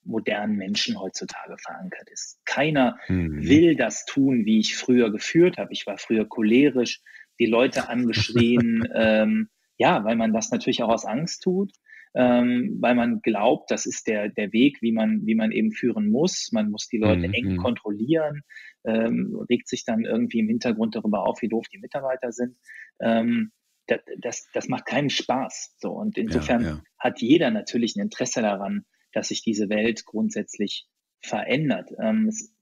[0.03, 2.39] modernen Menschen heutzutage verankert ist.
[2.45, 3.47] Keiner mhm.
[3.47, 5.73] will das tun, wie ich früher geführt habe.
[5.73, 7.01] Ich war früher cholerisch,
[7.39, 11.71] die Leute angeschrien, ähm, ja, weil man das natürlich auch aus Angst tut,
[12.15, 16.09] ähm, weil man glaubt, das ist der, der Weg, wie man, wie man eben führen
[16.09, 16.49] muss.
[16.53, 17.33] Man muss die Leute mhm.
[17.33, 18.41] eng kontrollieren,
[18.85, 22.55] ähm, regt sich dann irgendwie im Hintergrund darüber auf, wie doof die Mitarbeiter sind.
[23.01, 23.51] Ähm,
[23.87, 25.75] das, das, das macht keinen Spaß.
[25.77, 26.81] So, und insofern ja, ja.
[26.97, 30.87] hat jeder natürlich ein Interesse daran, dass sich diese Welt grundsätzlich
[31.21, 31.91] verändert.
[32.01, 32.55] Ähm, es,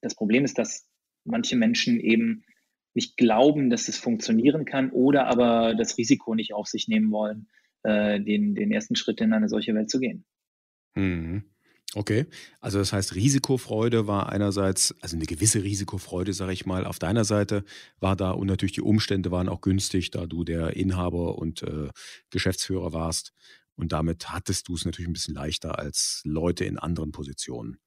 [0.00, 0.88] das Problem ist, dass
[1.24, 2.44] manche Menschen eben
[2.96, 7.46] nicht glauben, dass es funktionieren kann oder aber das Risiko nicht auf sich nehmen wollen,
[7.82, 10.24] äh, den, den ersten Schritt in eine solche Welt zu gehen.
[10.94, 11.44] Mhm.
[11.94, 12.26] Okay,
[12.60, 17.24] also das heißt, Risikofreude war einerseits, also eine gewisse Risikofreude, sage ich mal, auf deiner
[17.24, 17.64] Seite
[18.00, 21.88] war da und natürlich die Umstände waren auch günstig, da du der Inhaber und äh,
[22.30, 23.32] Geschäftsführer warst.
[23.76, 27.78] Und damit hattest du es natürlich ein bisschen leichter als Leute in anderen Positionen.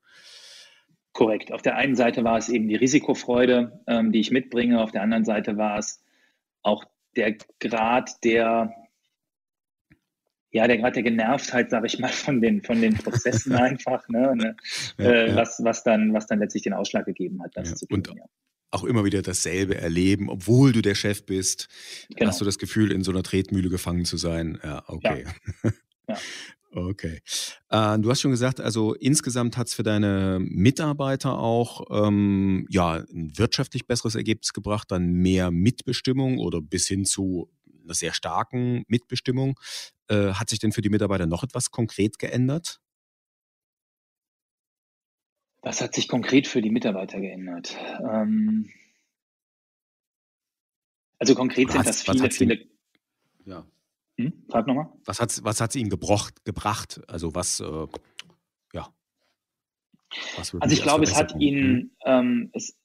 [1.19, 1.51] Korrekt.
[1.51, 4.79] Auf der einen Seite war es eben die Risikofreude, ähm, die ich mitbringe.
[4.79, 6.01] Auf der anderen Seite war es
[6.61, 6.85] auch
[7.17, 8.73] der Grad der,
[10.51, 14.33] ja, der Grad der Genervtheit, sage ich mal, von den, von den Prozessen einfach, ne,
[14.33, 14.55] ne
[14.97, 15.35] ja, äh, ja.
[15.35, 17.75] Was, was, dann, was dann letztlich den Ausschlag gegeben hat, das ja.
[17.75, 17.97] zu tun.
[17.97, 18.13] Und
[18.71, 21.67] auch immer wieder dasselbe erleben, obwohl du der Chef bist.
[22.15, 22.29] Genau.
[22.29, 24.57] Hast du das Gefühl, in so einer Tretmühle gefangen zu sein?
[24.63, 25.25] Ja, okay.
[26.07, 26.15] Ja.
[26.71, 27.21] Okay.
[27.69, 33.03] Äh, du hast schon gesagt, also insgesamt hat es für deine Mitarbeiter auch ähm, ja,
[33.11, 37.49] ein wirtschaftlich besseres Ergebnis gebracht, dann mehr Mitbestimmung oder bis hin zu
[37.83, 39.59] einer sehr starken Mitbestimmung.
[40.09, 42.79] Äh, hat sich denn für die Mitarbeiter noch etwas konkret geändert?
[45.61, 47.75] Was hat sich konkret für die Mitarbeiter geändert?
[47.99, 48.69] Ähm,
[51.17, 52.65] also konkret sind das viele, viele.
[53.45, 53.67] Ja.
[54.19, 54.33] Hm?
[54.49, 54.89] Frag nochmal.
[55.05, 56.99] Was hat es was hat's Ihnen gebrocht, gebracht?
[57.07, 57.87] Also was, äh,
[58.73, 58.93] ja.
[60.35, 62.77] Was also ich glaube, es hat Ihnen, ähm, es,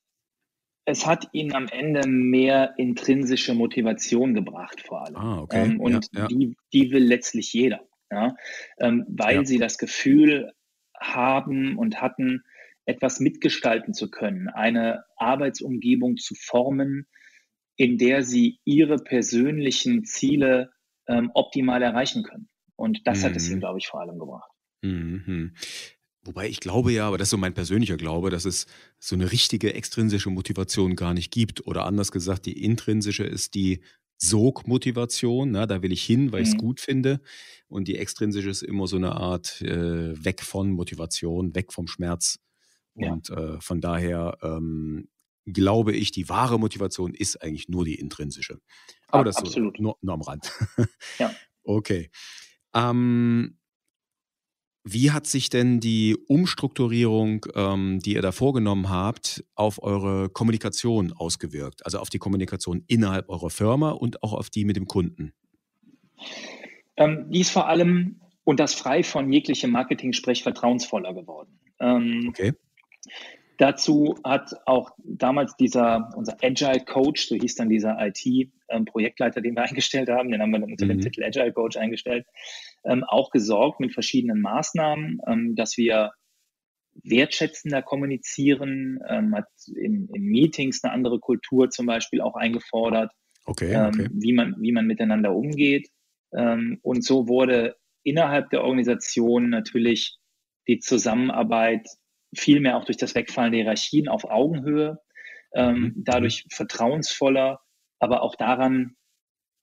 [0.85, 5.17] es hat Ihnen am Ende mehr intrinsische Motivation gebracht, vor allem.
[5.17, 5.65] Ah, okay.
[5.65, 6.27] Ähm, und ja, ja.
[6.29, 7.81] Die, die will letztlich jeder.
[8.13, 8.37] Ja?
[8.79, 9.45] Ähm, weil ja.
[9.45, 10.53] sie das Gefühl
[10.97, 12.45] haben und hatten,
[12.87, 17.09] etwas mitgestalten zu können, eine Arbeitsumgebung zu formen,
[17.77, 20.71] in der sie ihre persönlichen Ziele
[21.09, 22.49] ähm, optimal erreichen können.
[22.77, 23.25] Und das mhm.
[23.25, 23.61] hat es mhm.
[23.61, 24.51] glaube ich, vor allem gebracht.
[24.83, 25.55] Mhm.
[26.25, 28.67] Wobei ich glaube ja, aber das ist so mein persönlicher Glaube, dass es
[28.99, 31.67] so eine richtige extrinsische Motivation gar nicht gibt.
[31.67, 33.81] Oder anders gesagt, die intrinsische ist die
[34.17, 35.67] Sogmotivation, ne?
[35.67, 36.59] da will ich hin, weil ich es mhm.
[36.59, 37.21] gut finde.
[37.69, 42.39] Und die extrinsische ist immer so eine Art äh, weg von Motivation, weg vom Schmerz.
[42.95, 45.09] Und äh, von daher ähm,
[45.47, 48.61] glaube ich, die wahre Motivation ist eigentlich nur die intrinsische.
[49.09, 50.53] Aber ja, das ist so nur, nur, am Rand.
[51.19, 51.35] ja.
[51.65, 52.11] Okay.
[52.75, 53.59] Ähm,
[54.87, 61.13] wie hat sich denn die Umstrukturierung, ähm, die ihr da vorgenommen habt, auf eure Kommunikation
[61.13, 61.87] ausgewirkt?
[61.87, 65.33] Also auf die Kommunikation innerhalb eurer Firma und auch auf die mit dem Kunden?
[66.97, 71.59] Ähm, die ist vor allem und das frei von jeglichem Marketing-Sprech vertrauensvoller geworden.
[71.81, 72.53] Ähm, okay.
[73.57, 79.63] Dazu hat auch damals dieser, unser Agile Coach, so hieß dann dieser IT-Projektleiter, den wir
[79.69, 80.91] eingestellt haben, den haben wir dann unter mhm.
[80.91, 82.27] dem Titel Agile Coach eingestellt,
[82.85, 86.13] ähm, auch gesorgt mit verschiedenen Maßnahmen, ähm, dass wir
[87.03, 93.13] wertschätzender kommunizieren, ähm, hat in, in, Meetings eine andere Kultur zum Beispiel auch eingefordert,
[93.47, 94.09] okay, ähm, okay.
[94.13, 95.89] wie, man, wie man miteinander umgeht.
[96.37, 100.19] Ähm, und so wurde innerhalb der Organisation natürlich
[100.69, 101.89] die Zusammenarbeit
[102.35, 104.99] viel mehr auch durch das Wegfallen der Hierarchien auf Augenhöhe,
[105.55, 105.93] ähm, mhm.
[105.97, 107.61] dadurch vertrauensvoller,
[107.99, 108.97] aber auch daran,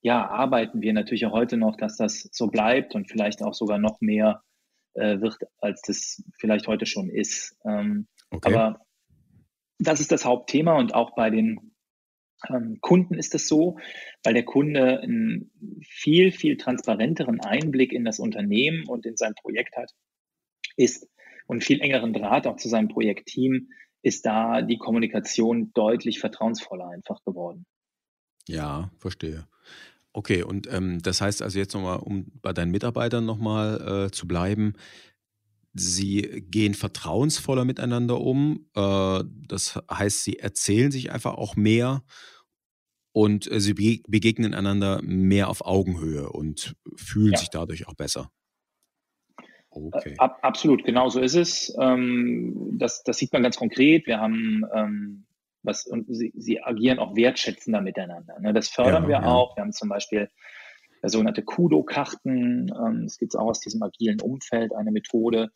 [0.02, 3.78] ja, arbeiten wir natürlich auch heute noch, dass das so bleibt und vielleicht auch sogar
[3.78, 4.42] noch mehr
[4.94, 7.56] äh, wird, als das vielleicht heute schon ist.
[7.64, 8.52] Ähm, okay.
[8.52, 8.80] Aber
[9.78, 11.72] das ist das Hauptthema und auch bei den
[12.48, 13.78] ähm, Kunden ist es so,
[14.24, 15.50] weil der Kunde einen
[15.88, 19.90] viel, viel transparenteren Einblick in das Unternehmen und in sein Projekt hat,
[20.76, 21.08] ist
[21.46, 23.68] und viel engeren Draht auch zu seinem Projektteam,
[24.02, 27.66] ist da die Kommunikation deutlich vertrauensvoller einfach geworden.
[28.48, 29.46] Ja, verstehe.
[30.12, 34.28] Okay, und ähm, das heißt also jetzt nochmal, um bei deinen Mitarbeitern nochmal äh, zu
[34.28, 34.74] bleiben,
[35.72, 38.66] sie gehen vertrauensvoller miteinander um.
[38.74, 42.02] Äh, das heißt, sie erzählen sich einfach auch mehr
[43.12, 47.38] und äh, sie begegnen einander mehr auf Augenhöhe und fühlen ja.
[47.38, 48.30] sich dadurch auch besser.
[49.74, 50.14] Okay.
[50.18, 51.74] Ab, absolut, genau so ist es.
[51.80, 54.06] Ähm, das, das sieht man ganz konkret.
[54.06, 55.24] Wir haben ähm,
[55.62, 58.38] was und sie, sie agieren auch wertschätzender miteinander.
[58.40, 58.52] Ne?
[58.52, 59.24] Das fördern ja, wir ja.
[59.24, 59.56] auch.
[59.56, 60.28] Wir haben zum Beispiel
[61.02, 62.70] äh, sogenannte Kudo-Karten.
[62.70, 65.50] Ähm, es gibt auch aus diesem agilen Umfeld eine Methode,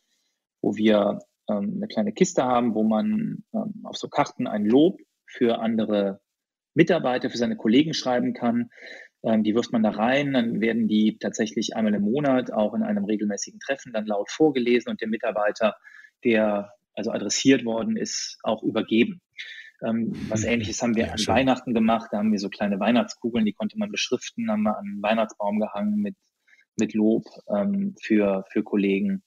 [0.62, 4.98] wo wir ähm, eine kleine Kiste haben, wo man ähm, auf so Karten ein Lob
[5.26, 6.20] für andere
[6.74, 8.70] Mitarbeiter, für seine Kollegen schreiben kann.
[9.22, 12.82] Ähm, die wirft man da rein, dann werden die tatsächlich einmal im Monat auch in
[12.82, 15.76] einem regelmäßigen Treffen dann laut vorgelesen und dem Mitarbeiter,
[16.24, 19.20] der also adressiert worden ist, auch übergeben.
[19.84, 20.48] Ähm, was mhm.
[20.48, 21.34] ähnliches haben wir ja, an schön.
[21.34, 22.08] Weihnachten gemacht.
[22.10, 25.60] Da haben wir so kleine Weihnachtskugeln, die konnte man beschriften, haben wir an einen Weihnachtsbaum
[25.60, 26.16] gehangen mit,
[26.78, 27.24] mit Lob
[27.54, 29.22] ähm, für, für Kollegen.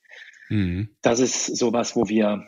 [0.49, 0.95] Mhm.
[1.01, 2.45] Das ist sowas, wo wir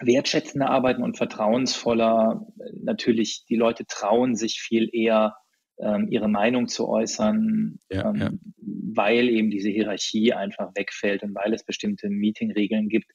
[0.00, 2.46] wertschätzender arbeiten und vertrauensvoller.
[2.82, 5.36] Natürlich, die Leute trauen sich viel eher,
[5.78, 8.30] ähm, ihre Meinung zu äußern, ja, ähm, ja.
[8.58, 13.10] weil eben diese Hierarchie einfach wegfällt und weil es bestimmte Meetingregeln gibt,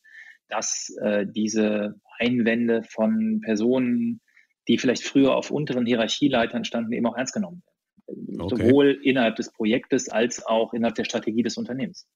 [0.49, 4.21] dass äh, diese Einwände von Personen,
[4.67, 8.41] die vielleicht früher auf unteren Hierarchieleitern standen, eben auch ernst genommen werden.
[8.41, 8.55] Okay.
[8.55, 12.07] Sowohl innerhalb des Projektes als auch innerhalb der Strategie des Unternehmens.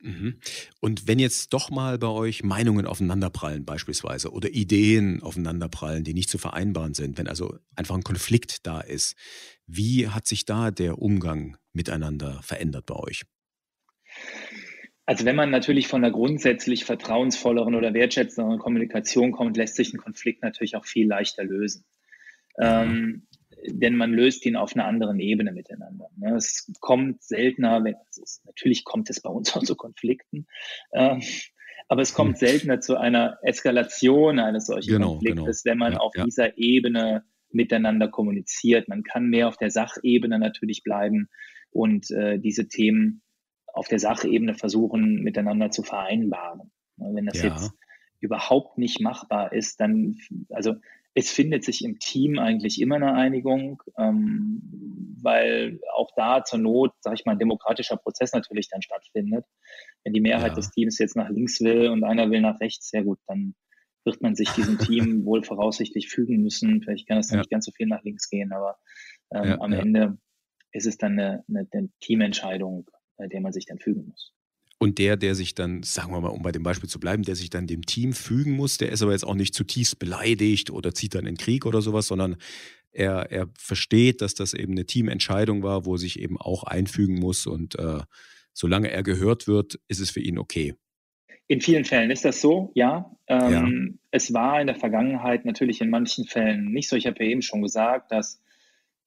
[0.00, 0.38] Mhm.
[0.80, 6.30] Und wenn jetzt doch mal bei euch Meinungen aufeinanderprallen beispielsweise oder Ideen aufeinanderprallen, die nicht
[6.30, 9.16] zu vereinbaren sind, wenn also einfach ein Konflikt da ist,
[9.66, 13.22] wie hat sich da der Umgang miteinander verändert bei euch?
[15.04, 19.98] Also wenn man natürlich von einer grundsätzlich vertrauensvolleren oder wertschätzenderen Kommunikation kommt, lässt sich ein
[19.98, 21.84] Konflikt natürlich auch viel leichter lösen.
[22.60, 23.26] Ähm,
[23.66, 26.08] denn man löst ihn auf einer anderen Ebene miteinander.
[26.16, 26.34] Ne?
[26.36, 30.46] Es kommt seltener, wenn, also es, natürlich kommt es bei uns auch zu Konflikten,
[30.92, 31.18] äh,
[31.88, 32.46] aber es kommt hm.
[32.46, 35.72] seltener zu einer Eskalation eines solchen genau, Konfliktes, genau.
[35.72, 36.24] wenn man ja, auf ja.
[36.24, 38.88] dieser Ebene miteinander kommuniziert.
[38.88, 41.28] Man kann mehr auf der Sachebene natürlich bleiben
[41.70, 43.22] und äh, diese Themen
[43.72, 46.70] auf der Sachebene versuchen, miteinander zu vereinbaren.
[46.96, 47.10] Ne?
[47.14, 47.48] Wenn das ja.
[47.48, 47.72] jetzt
[48.20, 50.16] überhaupt nicht machbar ist, dann,
[50.50, 50.74] also
[51.18, 54.62] es findet sich im Team eigentlich immer eine Einigung, ähm,
[55.20, 59.44] weil auch da zur Not, sage ich mal, ein demokratischer Prozess natürlich dann stattfindet.
[60.04, 60.54] Wenn die Mehrheit ja.
[60.54, 63.56] des Teams jetzt nach links will und einer will nach rechts, sehr gut, dann
[64.04, 66.82] wird man sich diesem Team wohl voraussichtlich fügen müssen.
[66.82, 67.38] Vielleicht kann es ja.
[67.38, 68.76] nicht ganz so viel nach links gehen, aber
[69.32, 70.18] ähm, ja, am Ende
[70.70, 74.32] ist es dann eine, eine, eine Teamentscheidung, der man sich dann fügen muss.
[74.80, 77.34] Und der, der sich dann, sagen wir mal, um bei dem Beispiel zu bleiben, der
[77.34, 80.94] sich dann dem Team fügen muss, der ist aber jetzt auch nicht zutiefst beleidigt oder
[80.94, 82.36] zieht dann in Krieg oder sowas, sondern
[82.92, 87.18] er, er versteht, dass das eben eine Teamentscheidung war, wo er sich eben auch einfügen
[87.18, 87.46] muss.
[87.46, 88.00] Und äh,
[88.52, 90.74] solange er gehört wird, ist es für ihn okay.
[91.48, 93.10] In vielen Fällen ist das so, ja.
[93.26, 93.98] Ähm, ja.
[94.10, 96.96] Es war in der Vergangenheit natürlich in manchen Fällen nicht so.
[96.96, 98.42] Ich habe ja eben schon gesagt, dass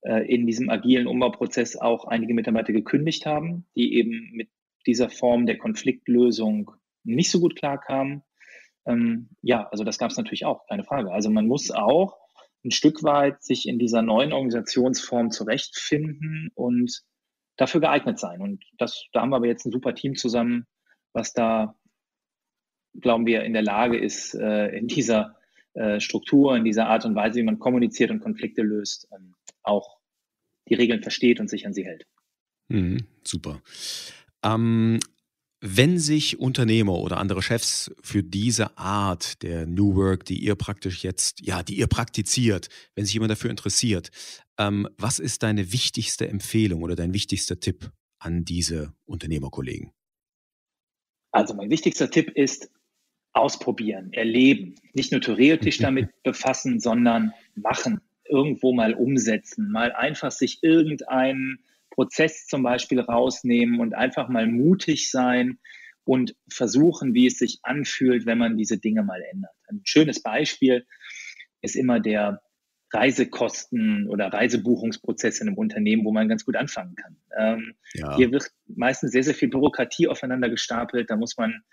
[0.01, 4.49] äh, in diesem agilen Umbauprozess auch einige Mitarbeiter gekündigt haben, die eben mit
[4.83, 6.71] dieser Form der Konfliktlösung
[7.03, 8.23] nicht so gut klarkamen.
[8.85, 11.11] Ähm, ja, also das gab es natürlich auch, keine Frage.
[11.11, 12.17] Also man muss auch
[12.63, 17.01] ein Stück weit sich in dieser neuen Organisationsform zurechtfinden und
[17.57, 18.41] dafür geeignet sein.
[18.41, 20.65] Und das, da haben wir aber jetzt ein super Team zusammen,
[21.13, 21.75] was da,
[22.99, 25.37] glauben wir, in der Lage ist, äh, in dieser
[25.73, 29.97] äh, Struktur, in dieser Art und Weise, wie man kommuniziert und Konflikte löst, ähm, auch
[30.67, 32.05] die Regeln versteht und sich an sie hält.
[32.67, 33.61] Mhm, super.
[34.43, 34.99] Ähm,
[35.63, 41.03] Wenn sich Unternehmer oder andere Chefs für diese Art der New Work, die ihr praktisch
[41.03, 44.09] jetzt, ja, die ihr praktiziert, wenn sich jemand dafür interessiert,
[44.57, 49.91] ähm, was ist deine wichtigste Empfehlung oder dein wichtigster Tipp an diese Unternehmerkollegen?
[51.31, 52.71] Also mein wichtigster Tipp ist
[53.33, 60.63] ausprobieren, erleben, nicht nur theoretisch damit befassen, sondern machen, irgendwo mal umsetzen, mal einfach sich
[60.63, 61.59] irgendeinen
[61.91, 65.59] Prozess zum Beispiel rausnehmen und einfach mal mutig sein
[66.03, 69.51] und versuchen, wie es sich anfühlt, wenn man diese Dinge mal ändert.
[69.67, 70.85] Ein schönes Beispiel
[71.61, 72.41] ist immer der
[72.93, 77.15] Reisekosten oder Reisebuchungsprozess in einem Unternehmen, wo man ganz gut anfangen kann.
[77.37, 78.17] Ähm, ja.
[78.17, 81.09] Hier wird meistens sehr, sehr viel Bürokratie aufeinander gestapelt.
[81.09, 81.63] Da muss man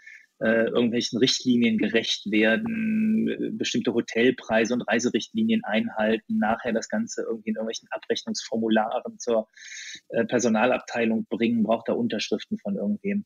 [0.41, 7.51] äh, irgendwelchen Richtlinien gerecht werden, äh, bestimmte Hotelpreise und Reiserichtlinien einhalten, nachher das Ganze irgendwie
[7.51, 9.49] in irgendwelchen Abrechnungsformularen zur
[10.11, 13.25] äh, Personalabteilung bringen, braucht da Unterschriften von irgendwem.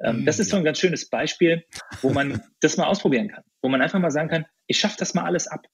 [0.00, 1.64] Ähm, das ist so ein ganz schönes Beispiel,
[2.02, 5.14] wo man das mal ausprobieren kann, wo man einfach mal sagen kann, ich schaffe das
[5.14, 5.66] mal alles ab.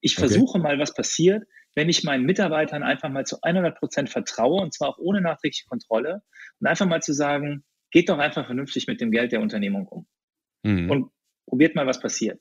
[0.00, 0.28] Ich okay.
[0.28, 4.74] versuche mal, was passiert, wenn ich meinen Mitarbeitern einfach mal zu 100 Prozent vertraue und
[4.74, 6.22] zwar auch ohne nachträgliche Kontrolle
[6.60, 10.06] und einfach mal zu sagen, geht doch einfach vernünftig mit dem Geld der Unternehmung um
[10.62, 10.90] mhm.
[10.90, 11.10] und
[11.46, 12.40] probiert mal, was passiert.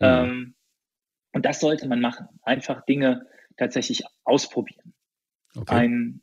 [0.00, 0.06] Mhm.
[0.06, 0.54] Ähm,
[1.32, 2.28] und das sollte man machen.
[2.42, 3.26] Einfach Dinge
[3.56, 4.94] tatsächlich ausprobieren.
[5.54, 5.74] Okay.
[5.74, 6.22] Ein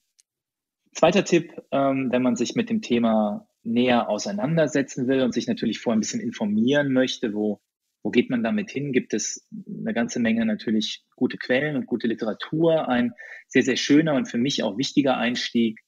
[0.93, 5.79] zweiter Tipp, ähm, wenn man sich mit dem Thema näher auseinandersetzen will und sich natürlich
[5.79, 7.61] vorher ein bisschen informieren möchte, wo,
[8.03, 12.07] wo geht man damit hin, gibt es eine ganze Menge natürlich gute Quellen und gute
[12.07, 12.87] Literatur.
[12.89, 13.13] Ein
[13.47, 15.79] sehr, sehr schöner und für mich auch wichtiger Einstieg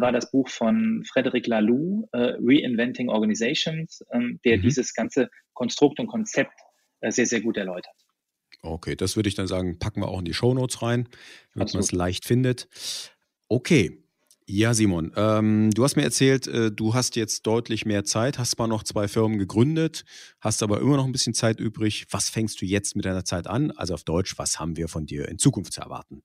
[0.00, 4.62] war das Buch von Frederic Laloux, äh, Reinventing Organizations, ähm, der mhm.
[4.62, 6.52] dieses ganze Konstrukt und Konzept
[7.00, 7.94] äh, sehr, sehr gut erläutert.
[8.62, 11.08] Okay, das würde ich dann sagen, packen wir auch in die Show Notes rein,
[11.54, 12.68] damit man es leicht findet.
[13.48, 14.02] Okay,
[14.50, 18.52] ja, Simon, ähm, du hast mir erzählt, äh, du hast jetzt deutlich mehr Zeit, hast
[18.52, 20.06] zwar noch zwei Firmen gegründet,
[20.40, 22.06] hast aber immer noch ein bisschen Zeit übrig.
[22.10, 23.72] Was fängst du jetzt mit deiner Zeit an?
[23.72, 26.22] Also auf Deutsch, was haben wir von dir in Zukunft zu erwarten?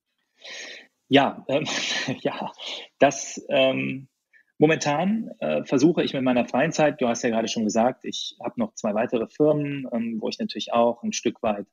[1.09, 1.65] Ja, ähm,
[2.21, 2.51] ja,
[2.99, 4.07] das ähm,
[4.57, 8.37] momentan äh, versuche ich mit meiner freien Zeit, du hast ja gerade schon gesagt, ich
[8.43, 11.67] habe noch zwei weitere Firmen, ähm, wo ich natürlich auch ein Stück weit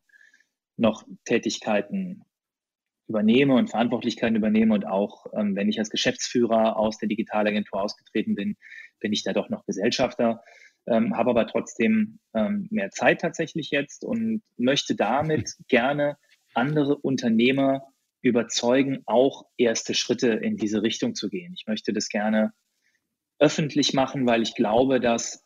[0.76, 2.24] noch Tätigkeiten
[3.07, 8.35] übernehme und Verantwortlichkeiten übernehme und auch ähm, wenn ich als Geschäftsführer aus der Digitalagentur ausgetreten
[8.35, 8.57] bin,
[9.01, 10.43] bin ich da doch noch Gesellschafter,
[10.87, 16.16] ähm, habe aber trotzdem ähm, mehr Zeit tatsächlich jetzt und möchte damit gerne
[16.55, 17.89] andere Unternehmer
[18.23, 21.55] überzeugen, auch erste Schritte in diese Richtung zu gehen.
[21.55, 22.53] Ich möchte das gerne
[23.39, 25.45] öffentlich machen, weil ich glaube, dass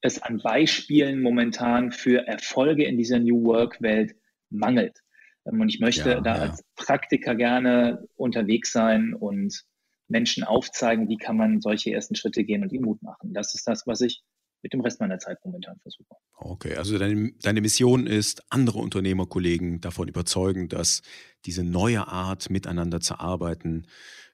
[0.00, 4.16] es an Beispielen momentan für Erfolge in dieser New Work-Welt
[4.50, 4.98] mangelt.
[5.46, 6.42] Ähm, und ich möchte ja, da ja.
[6.42, 9.64] als Praktiker gerne unterwegs sein und
[10.08, 13.32] Menschen aufzeigen, wie kann man solche ersten Schritte gehen und ihnen Mut machen.
[13.32, 14.22] Das ist das, was ich
[14.62, 16.14] mit dem Rest meiner Zeit momentan versuche.
[16.36, 21.02] Okay, also deine, deine Mission ist, andere Unternehmerkollegen davon überzeugen, dass
[21.44, 23.86] diese neue Art, miteinander zu arbeiten,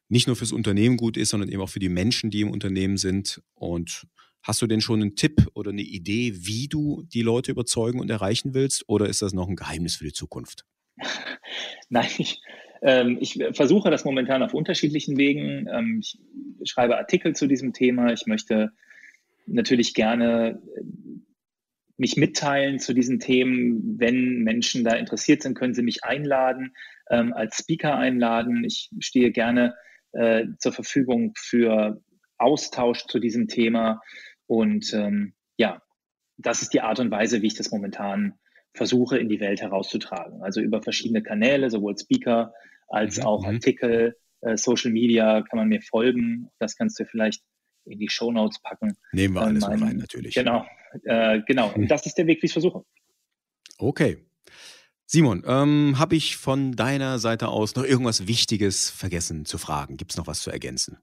[0.08, 2.96] nicht nur fürs Unternehmen gut ist, sondern eben auch für die Menschen, die im Unternehmen
[2.96, 3.42] sind.
[3.54, 4.06] Und
[4.42, 8.10] hast du denn schon einen Tipp oder eine Idee, wie du die Leute überzeugen und
[8.10, 8.84] erreichen willst?
[8.88, 10.64] Oder ist das noch ein Geheimnis für die Zukunft?
[11.90, 12.40] Nein, ich,
[12.82, 15.68] ähm, ich versuche das momentan auf unterschiedlichen Wegen.
[15.68, 16.18] Ähm, ich
[16.64, 18.12] schreibe Artikel zu diesem Thema.
[18.12, 18.70] Ich möchte
[19.48, 20.82] natürlich gerne äh,
[21.96, 23.98] mich mitteilen zu diesen Themen.
[23.98, 26.74] Wenn Menschen da interessiert sind, können sie mich einladen,
[27.10, 28.64] ähm, als Speaker einladen.
[28.64, 29.74] Ich stehe gerne
[30.12, 32.00] äh, zur Verfügung für
[32.38, 34.00] Austausch zu diesem Thema.
[34.46, 35.82] Und ähm, ja,
[36.36, 38.34] das ist die Art und Weise, wie ich das momentan
[38.74, 40.40] versuche, in die Welt herauszutragen.
[40.42, 42.52] Also über verschiedene Kanäle, sowohl Speaker
[42.86, 43.24] als mhm.
[43.24, 43.54] auch mhm.
[43.56, 46.48] Artikel, äh, Social Media kann man mir folgen.
[46.58, 47.42] Das kannst du vielleicht
[47.88, 48.96] in die Show Notes packen.
[49.12, 50.34] Nehmen wir alles mein, rein, natürlich.
[50.34, 50.66] Genau,
[51.04, 51.72] äh, genau.
[51.72, 52.84] Und das ist der Weg, wie ich es versuche.
[53.78, 54.18] Okay.
[55.06, 59.96] Simon, ähm, habe ich von deiner Seite aus noch irgendwas Wichtiges vergessen zu fragen?
[59.96, 60.98] Gibt es noch was zu ergänzen?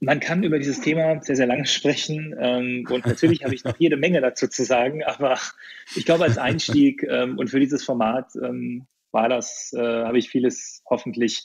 [0.00, 3.76] Man kann über dieses Thema sehr, sehr lange sprechen ähm, und natürlich habe ich noch
[3.78, 5.38] jede Menge dazu zu sagen, aber
[5.94, 10.30] ich glaube, als Einstieg ähm, und für dieses Format ähm, war das, äh, habe ich
[10.30, 11.44] vieles hoffentlich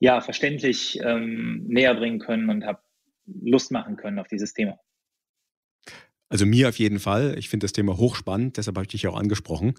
[0.00, 2.80] ja, verständlich ähm, näher bringen können und habe
[3.26, 4.78] Lust machen können auf dieses Thema.
[6.28, 7.36] Also mir auf jeden Fall.
[7.38, 9.74] Ich finde das Thema hochspannend, deshalb habe ich dich auch angesprochen.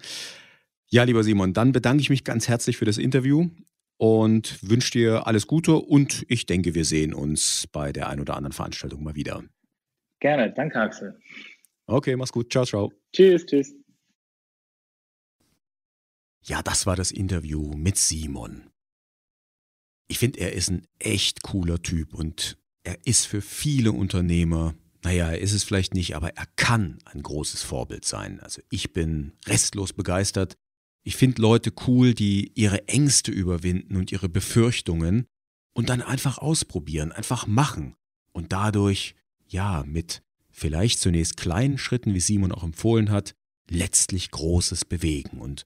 [0.87, 3.49] Ja, lieber Simon, dann bedanke ich mich ganz herzlich für das Interview
[3.97, 8.35] und wünsche dir alles Gute und ich denke, wir sehen uns bei der ein oder
[8.35, 9.43] anderen Veranstaltung mal wieder.
[10.19, 11.19] Gerne, danke Axel.
[11.85, 12.51] Okay, mach's gut.
[12.51, 12.91] Ciao, ciao.
[13.13, 13.75] Tschüss, tschüss.
[16.43, 18.68] Ja, das war das Interview mit Simon
[20.09, 25.29] ich finde, er ist ein echt cooler Typ und er ist für viele Unternehmer, naja,
[25.29, 28.39] er ist es vielleicht nicht, aber er kann ein großes Vorbild sein.
[28.39, 30.57] Also ich bin restlos begeistert.
[31.03, 35.27] Ich finde Leute cool, die ihre Ängste überwinden und ihre Befürchtungen
[35.73, 37.95] und dann einfach ausprobieren, einfach machen
[38.33, 39.15] und dadurch,
[39.47, 43.35] ja, mit vielleicht zunächst kleinen Schritten, wie Simon auch empfohlen hat,
[43.69, 45.37] letztlich Großes bewegen.
[45.37, 45.65] Und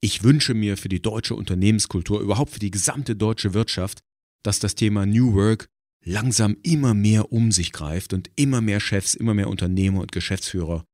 [0.00, 3.98] ich wünsche mir für die deutsche Unternehmenskultur, überhaupt für die gesamte deutsche Wirtschaft,
[4.42, 5.68] dass das Thema New Work
[6.04, 10.84] langsam immer mehr um sich greift und immer mehr Chefs, immer mehr Unternehmer und Geschäftsführer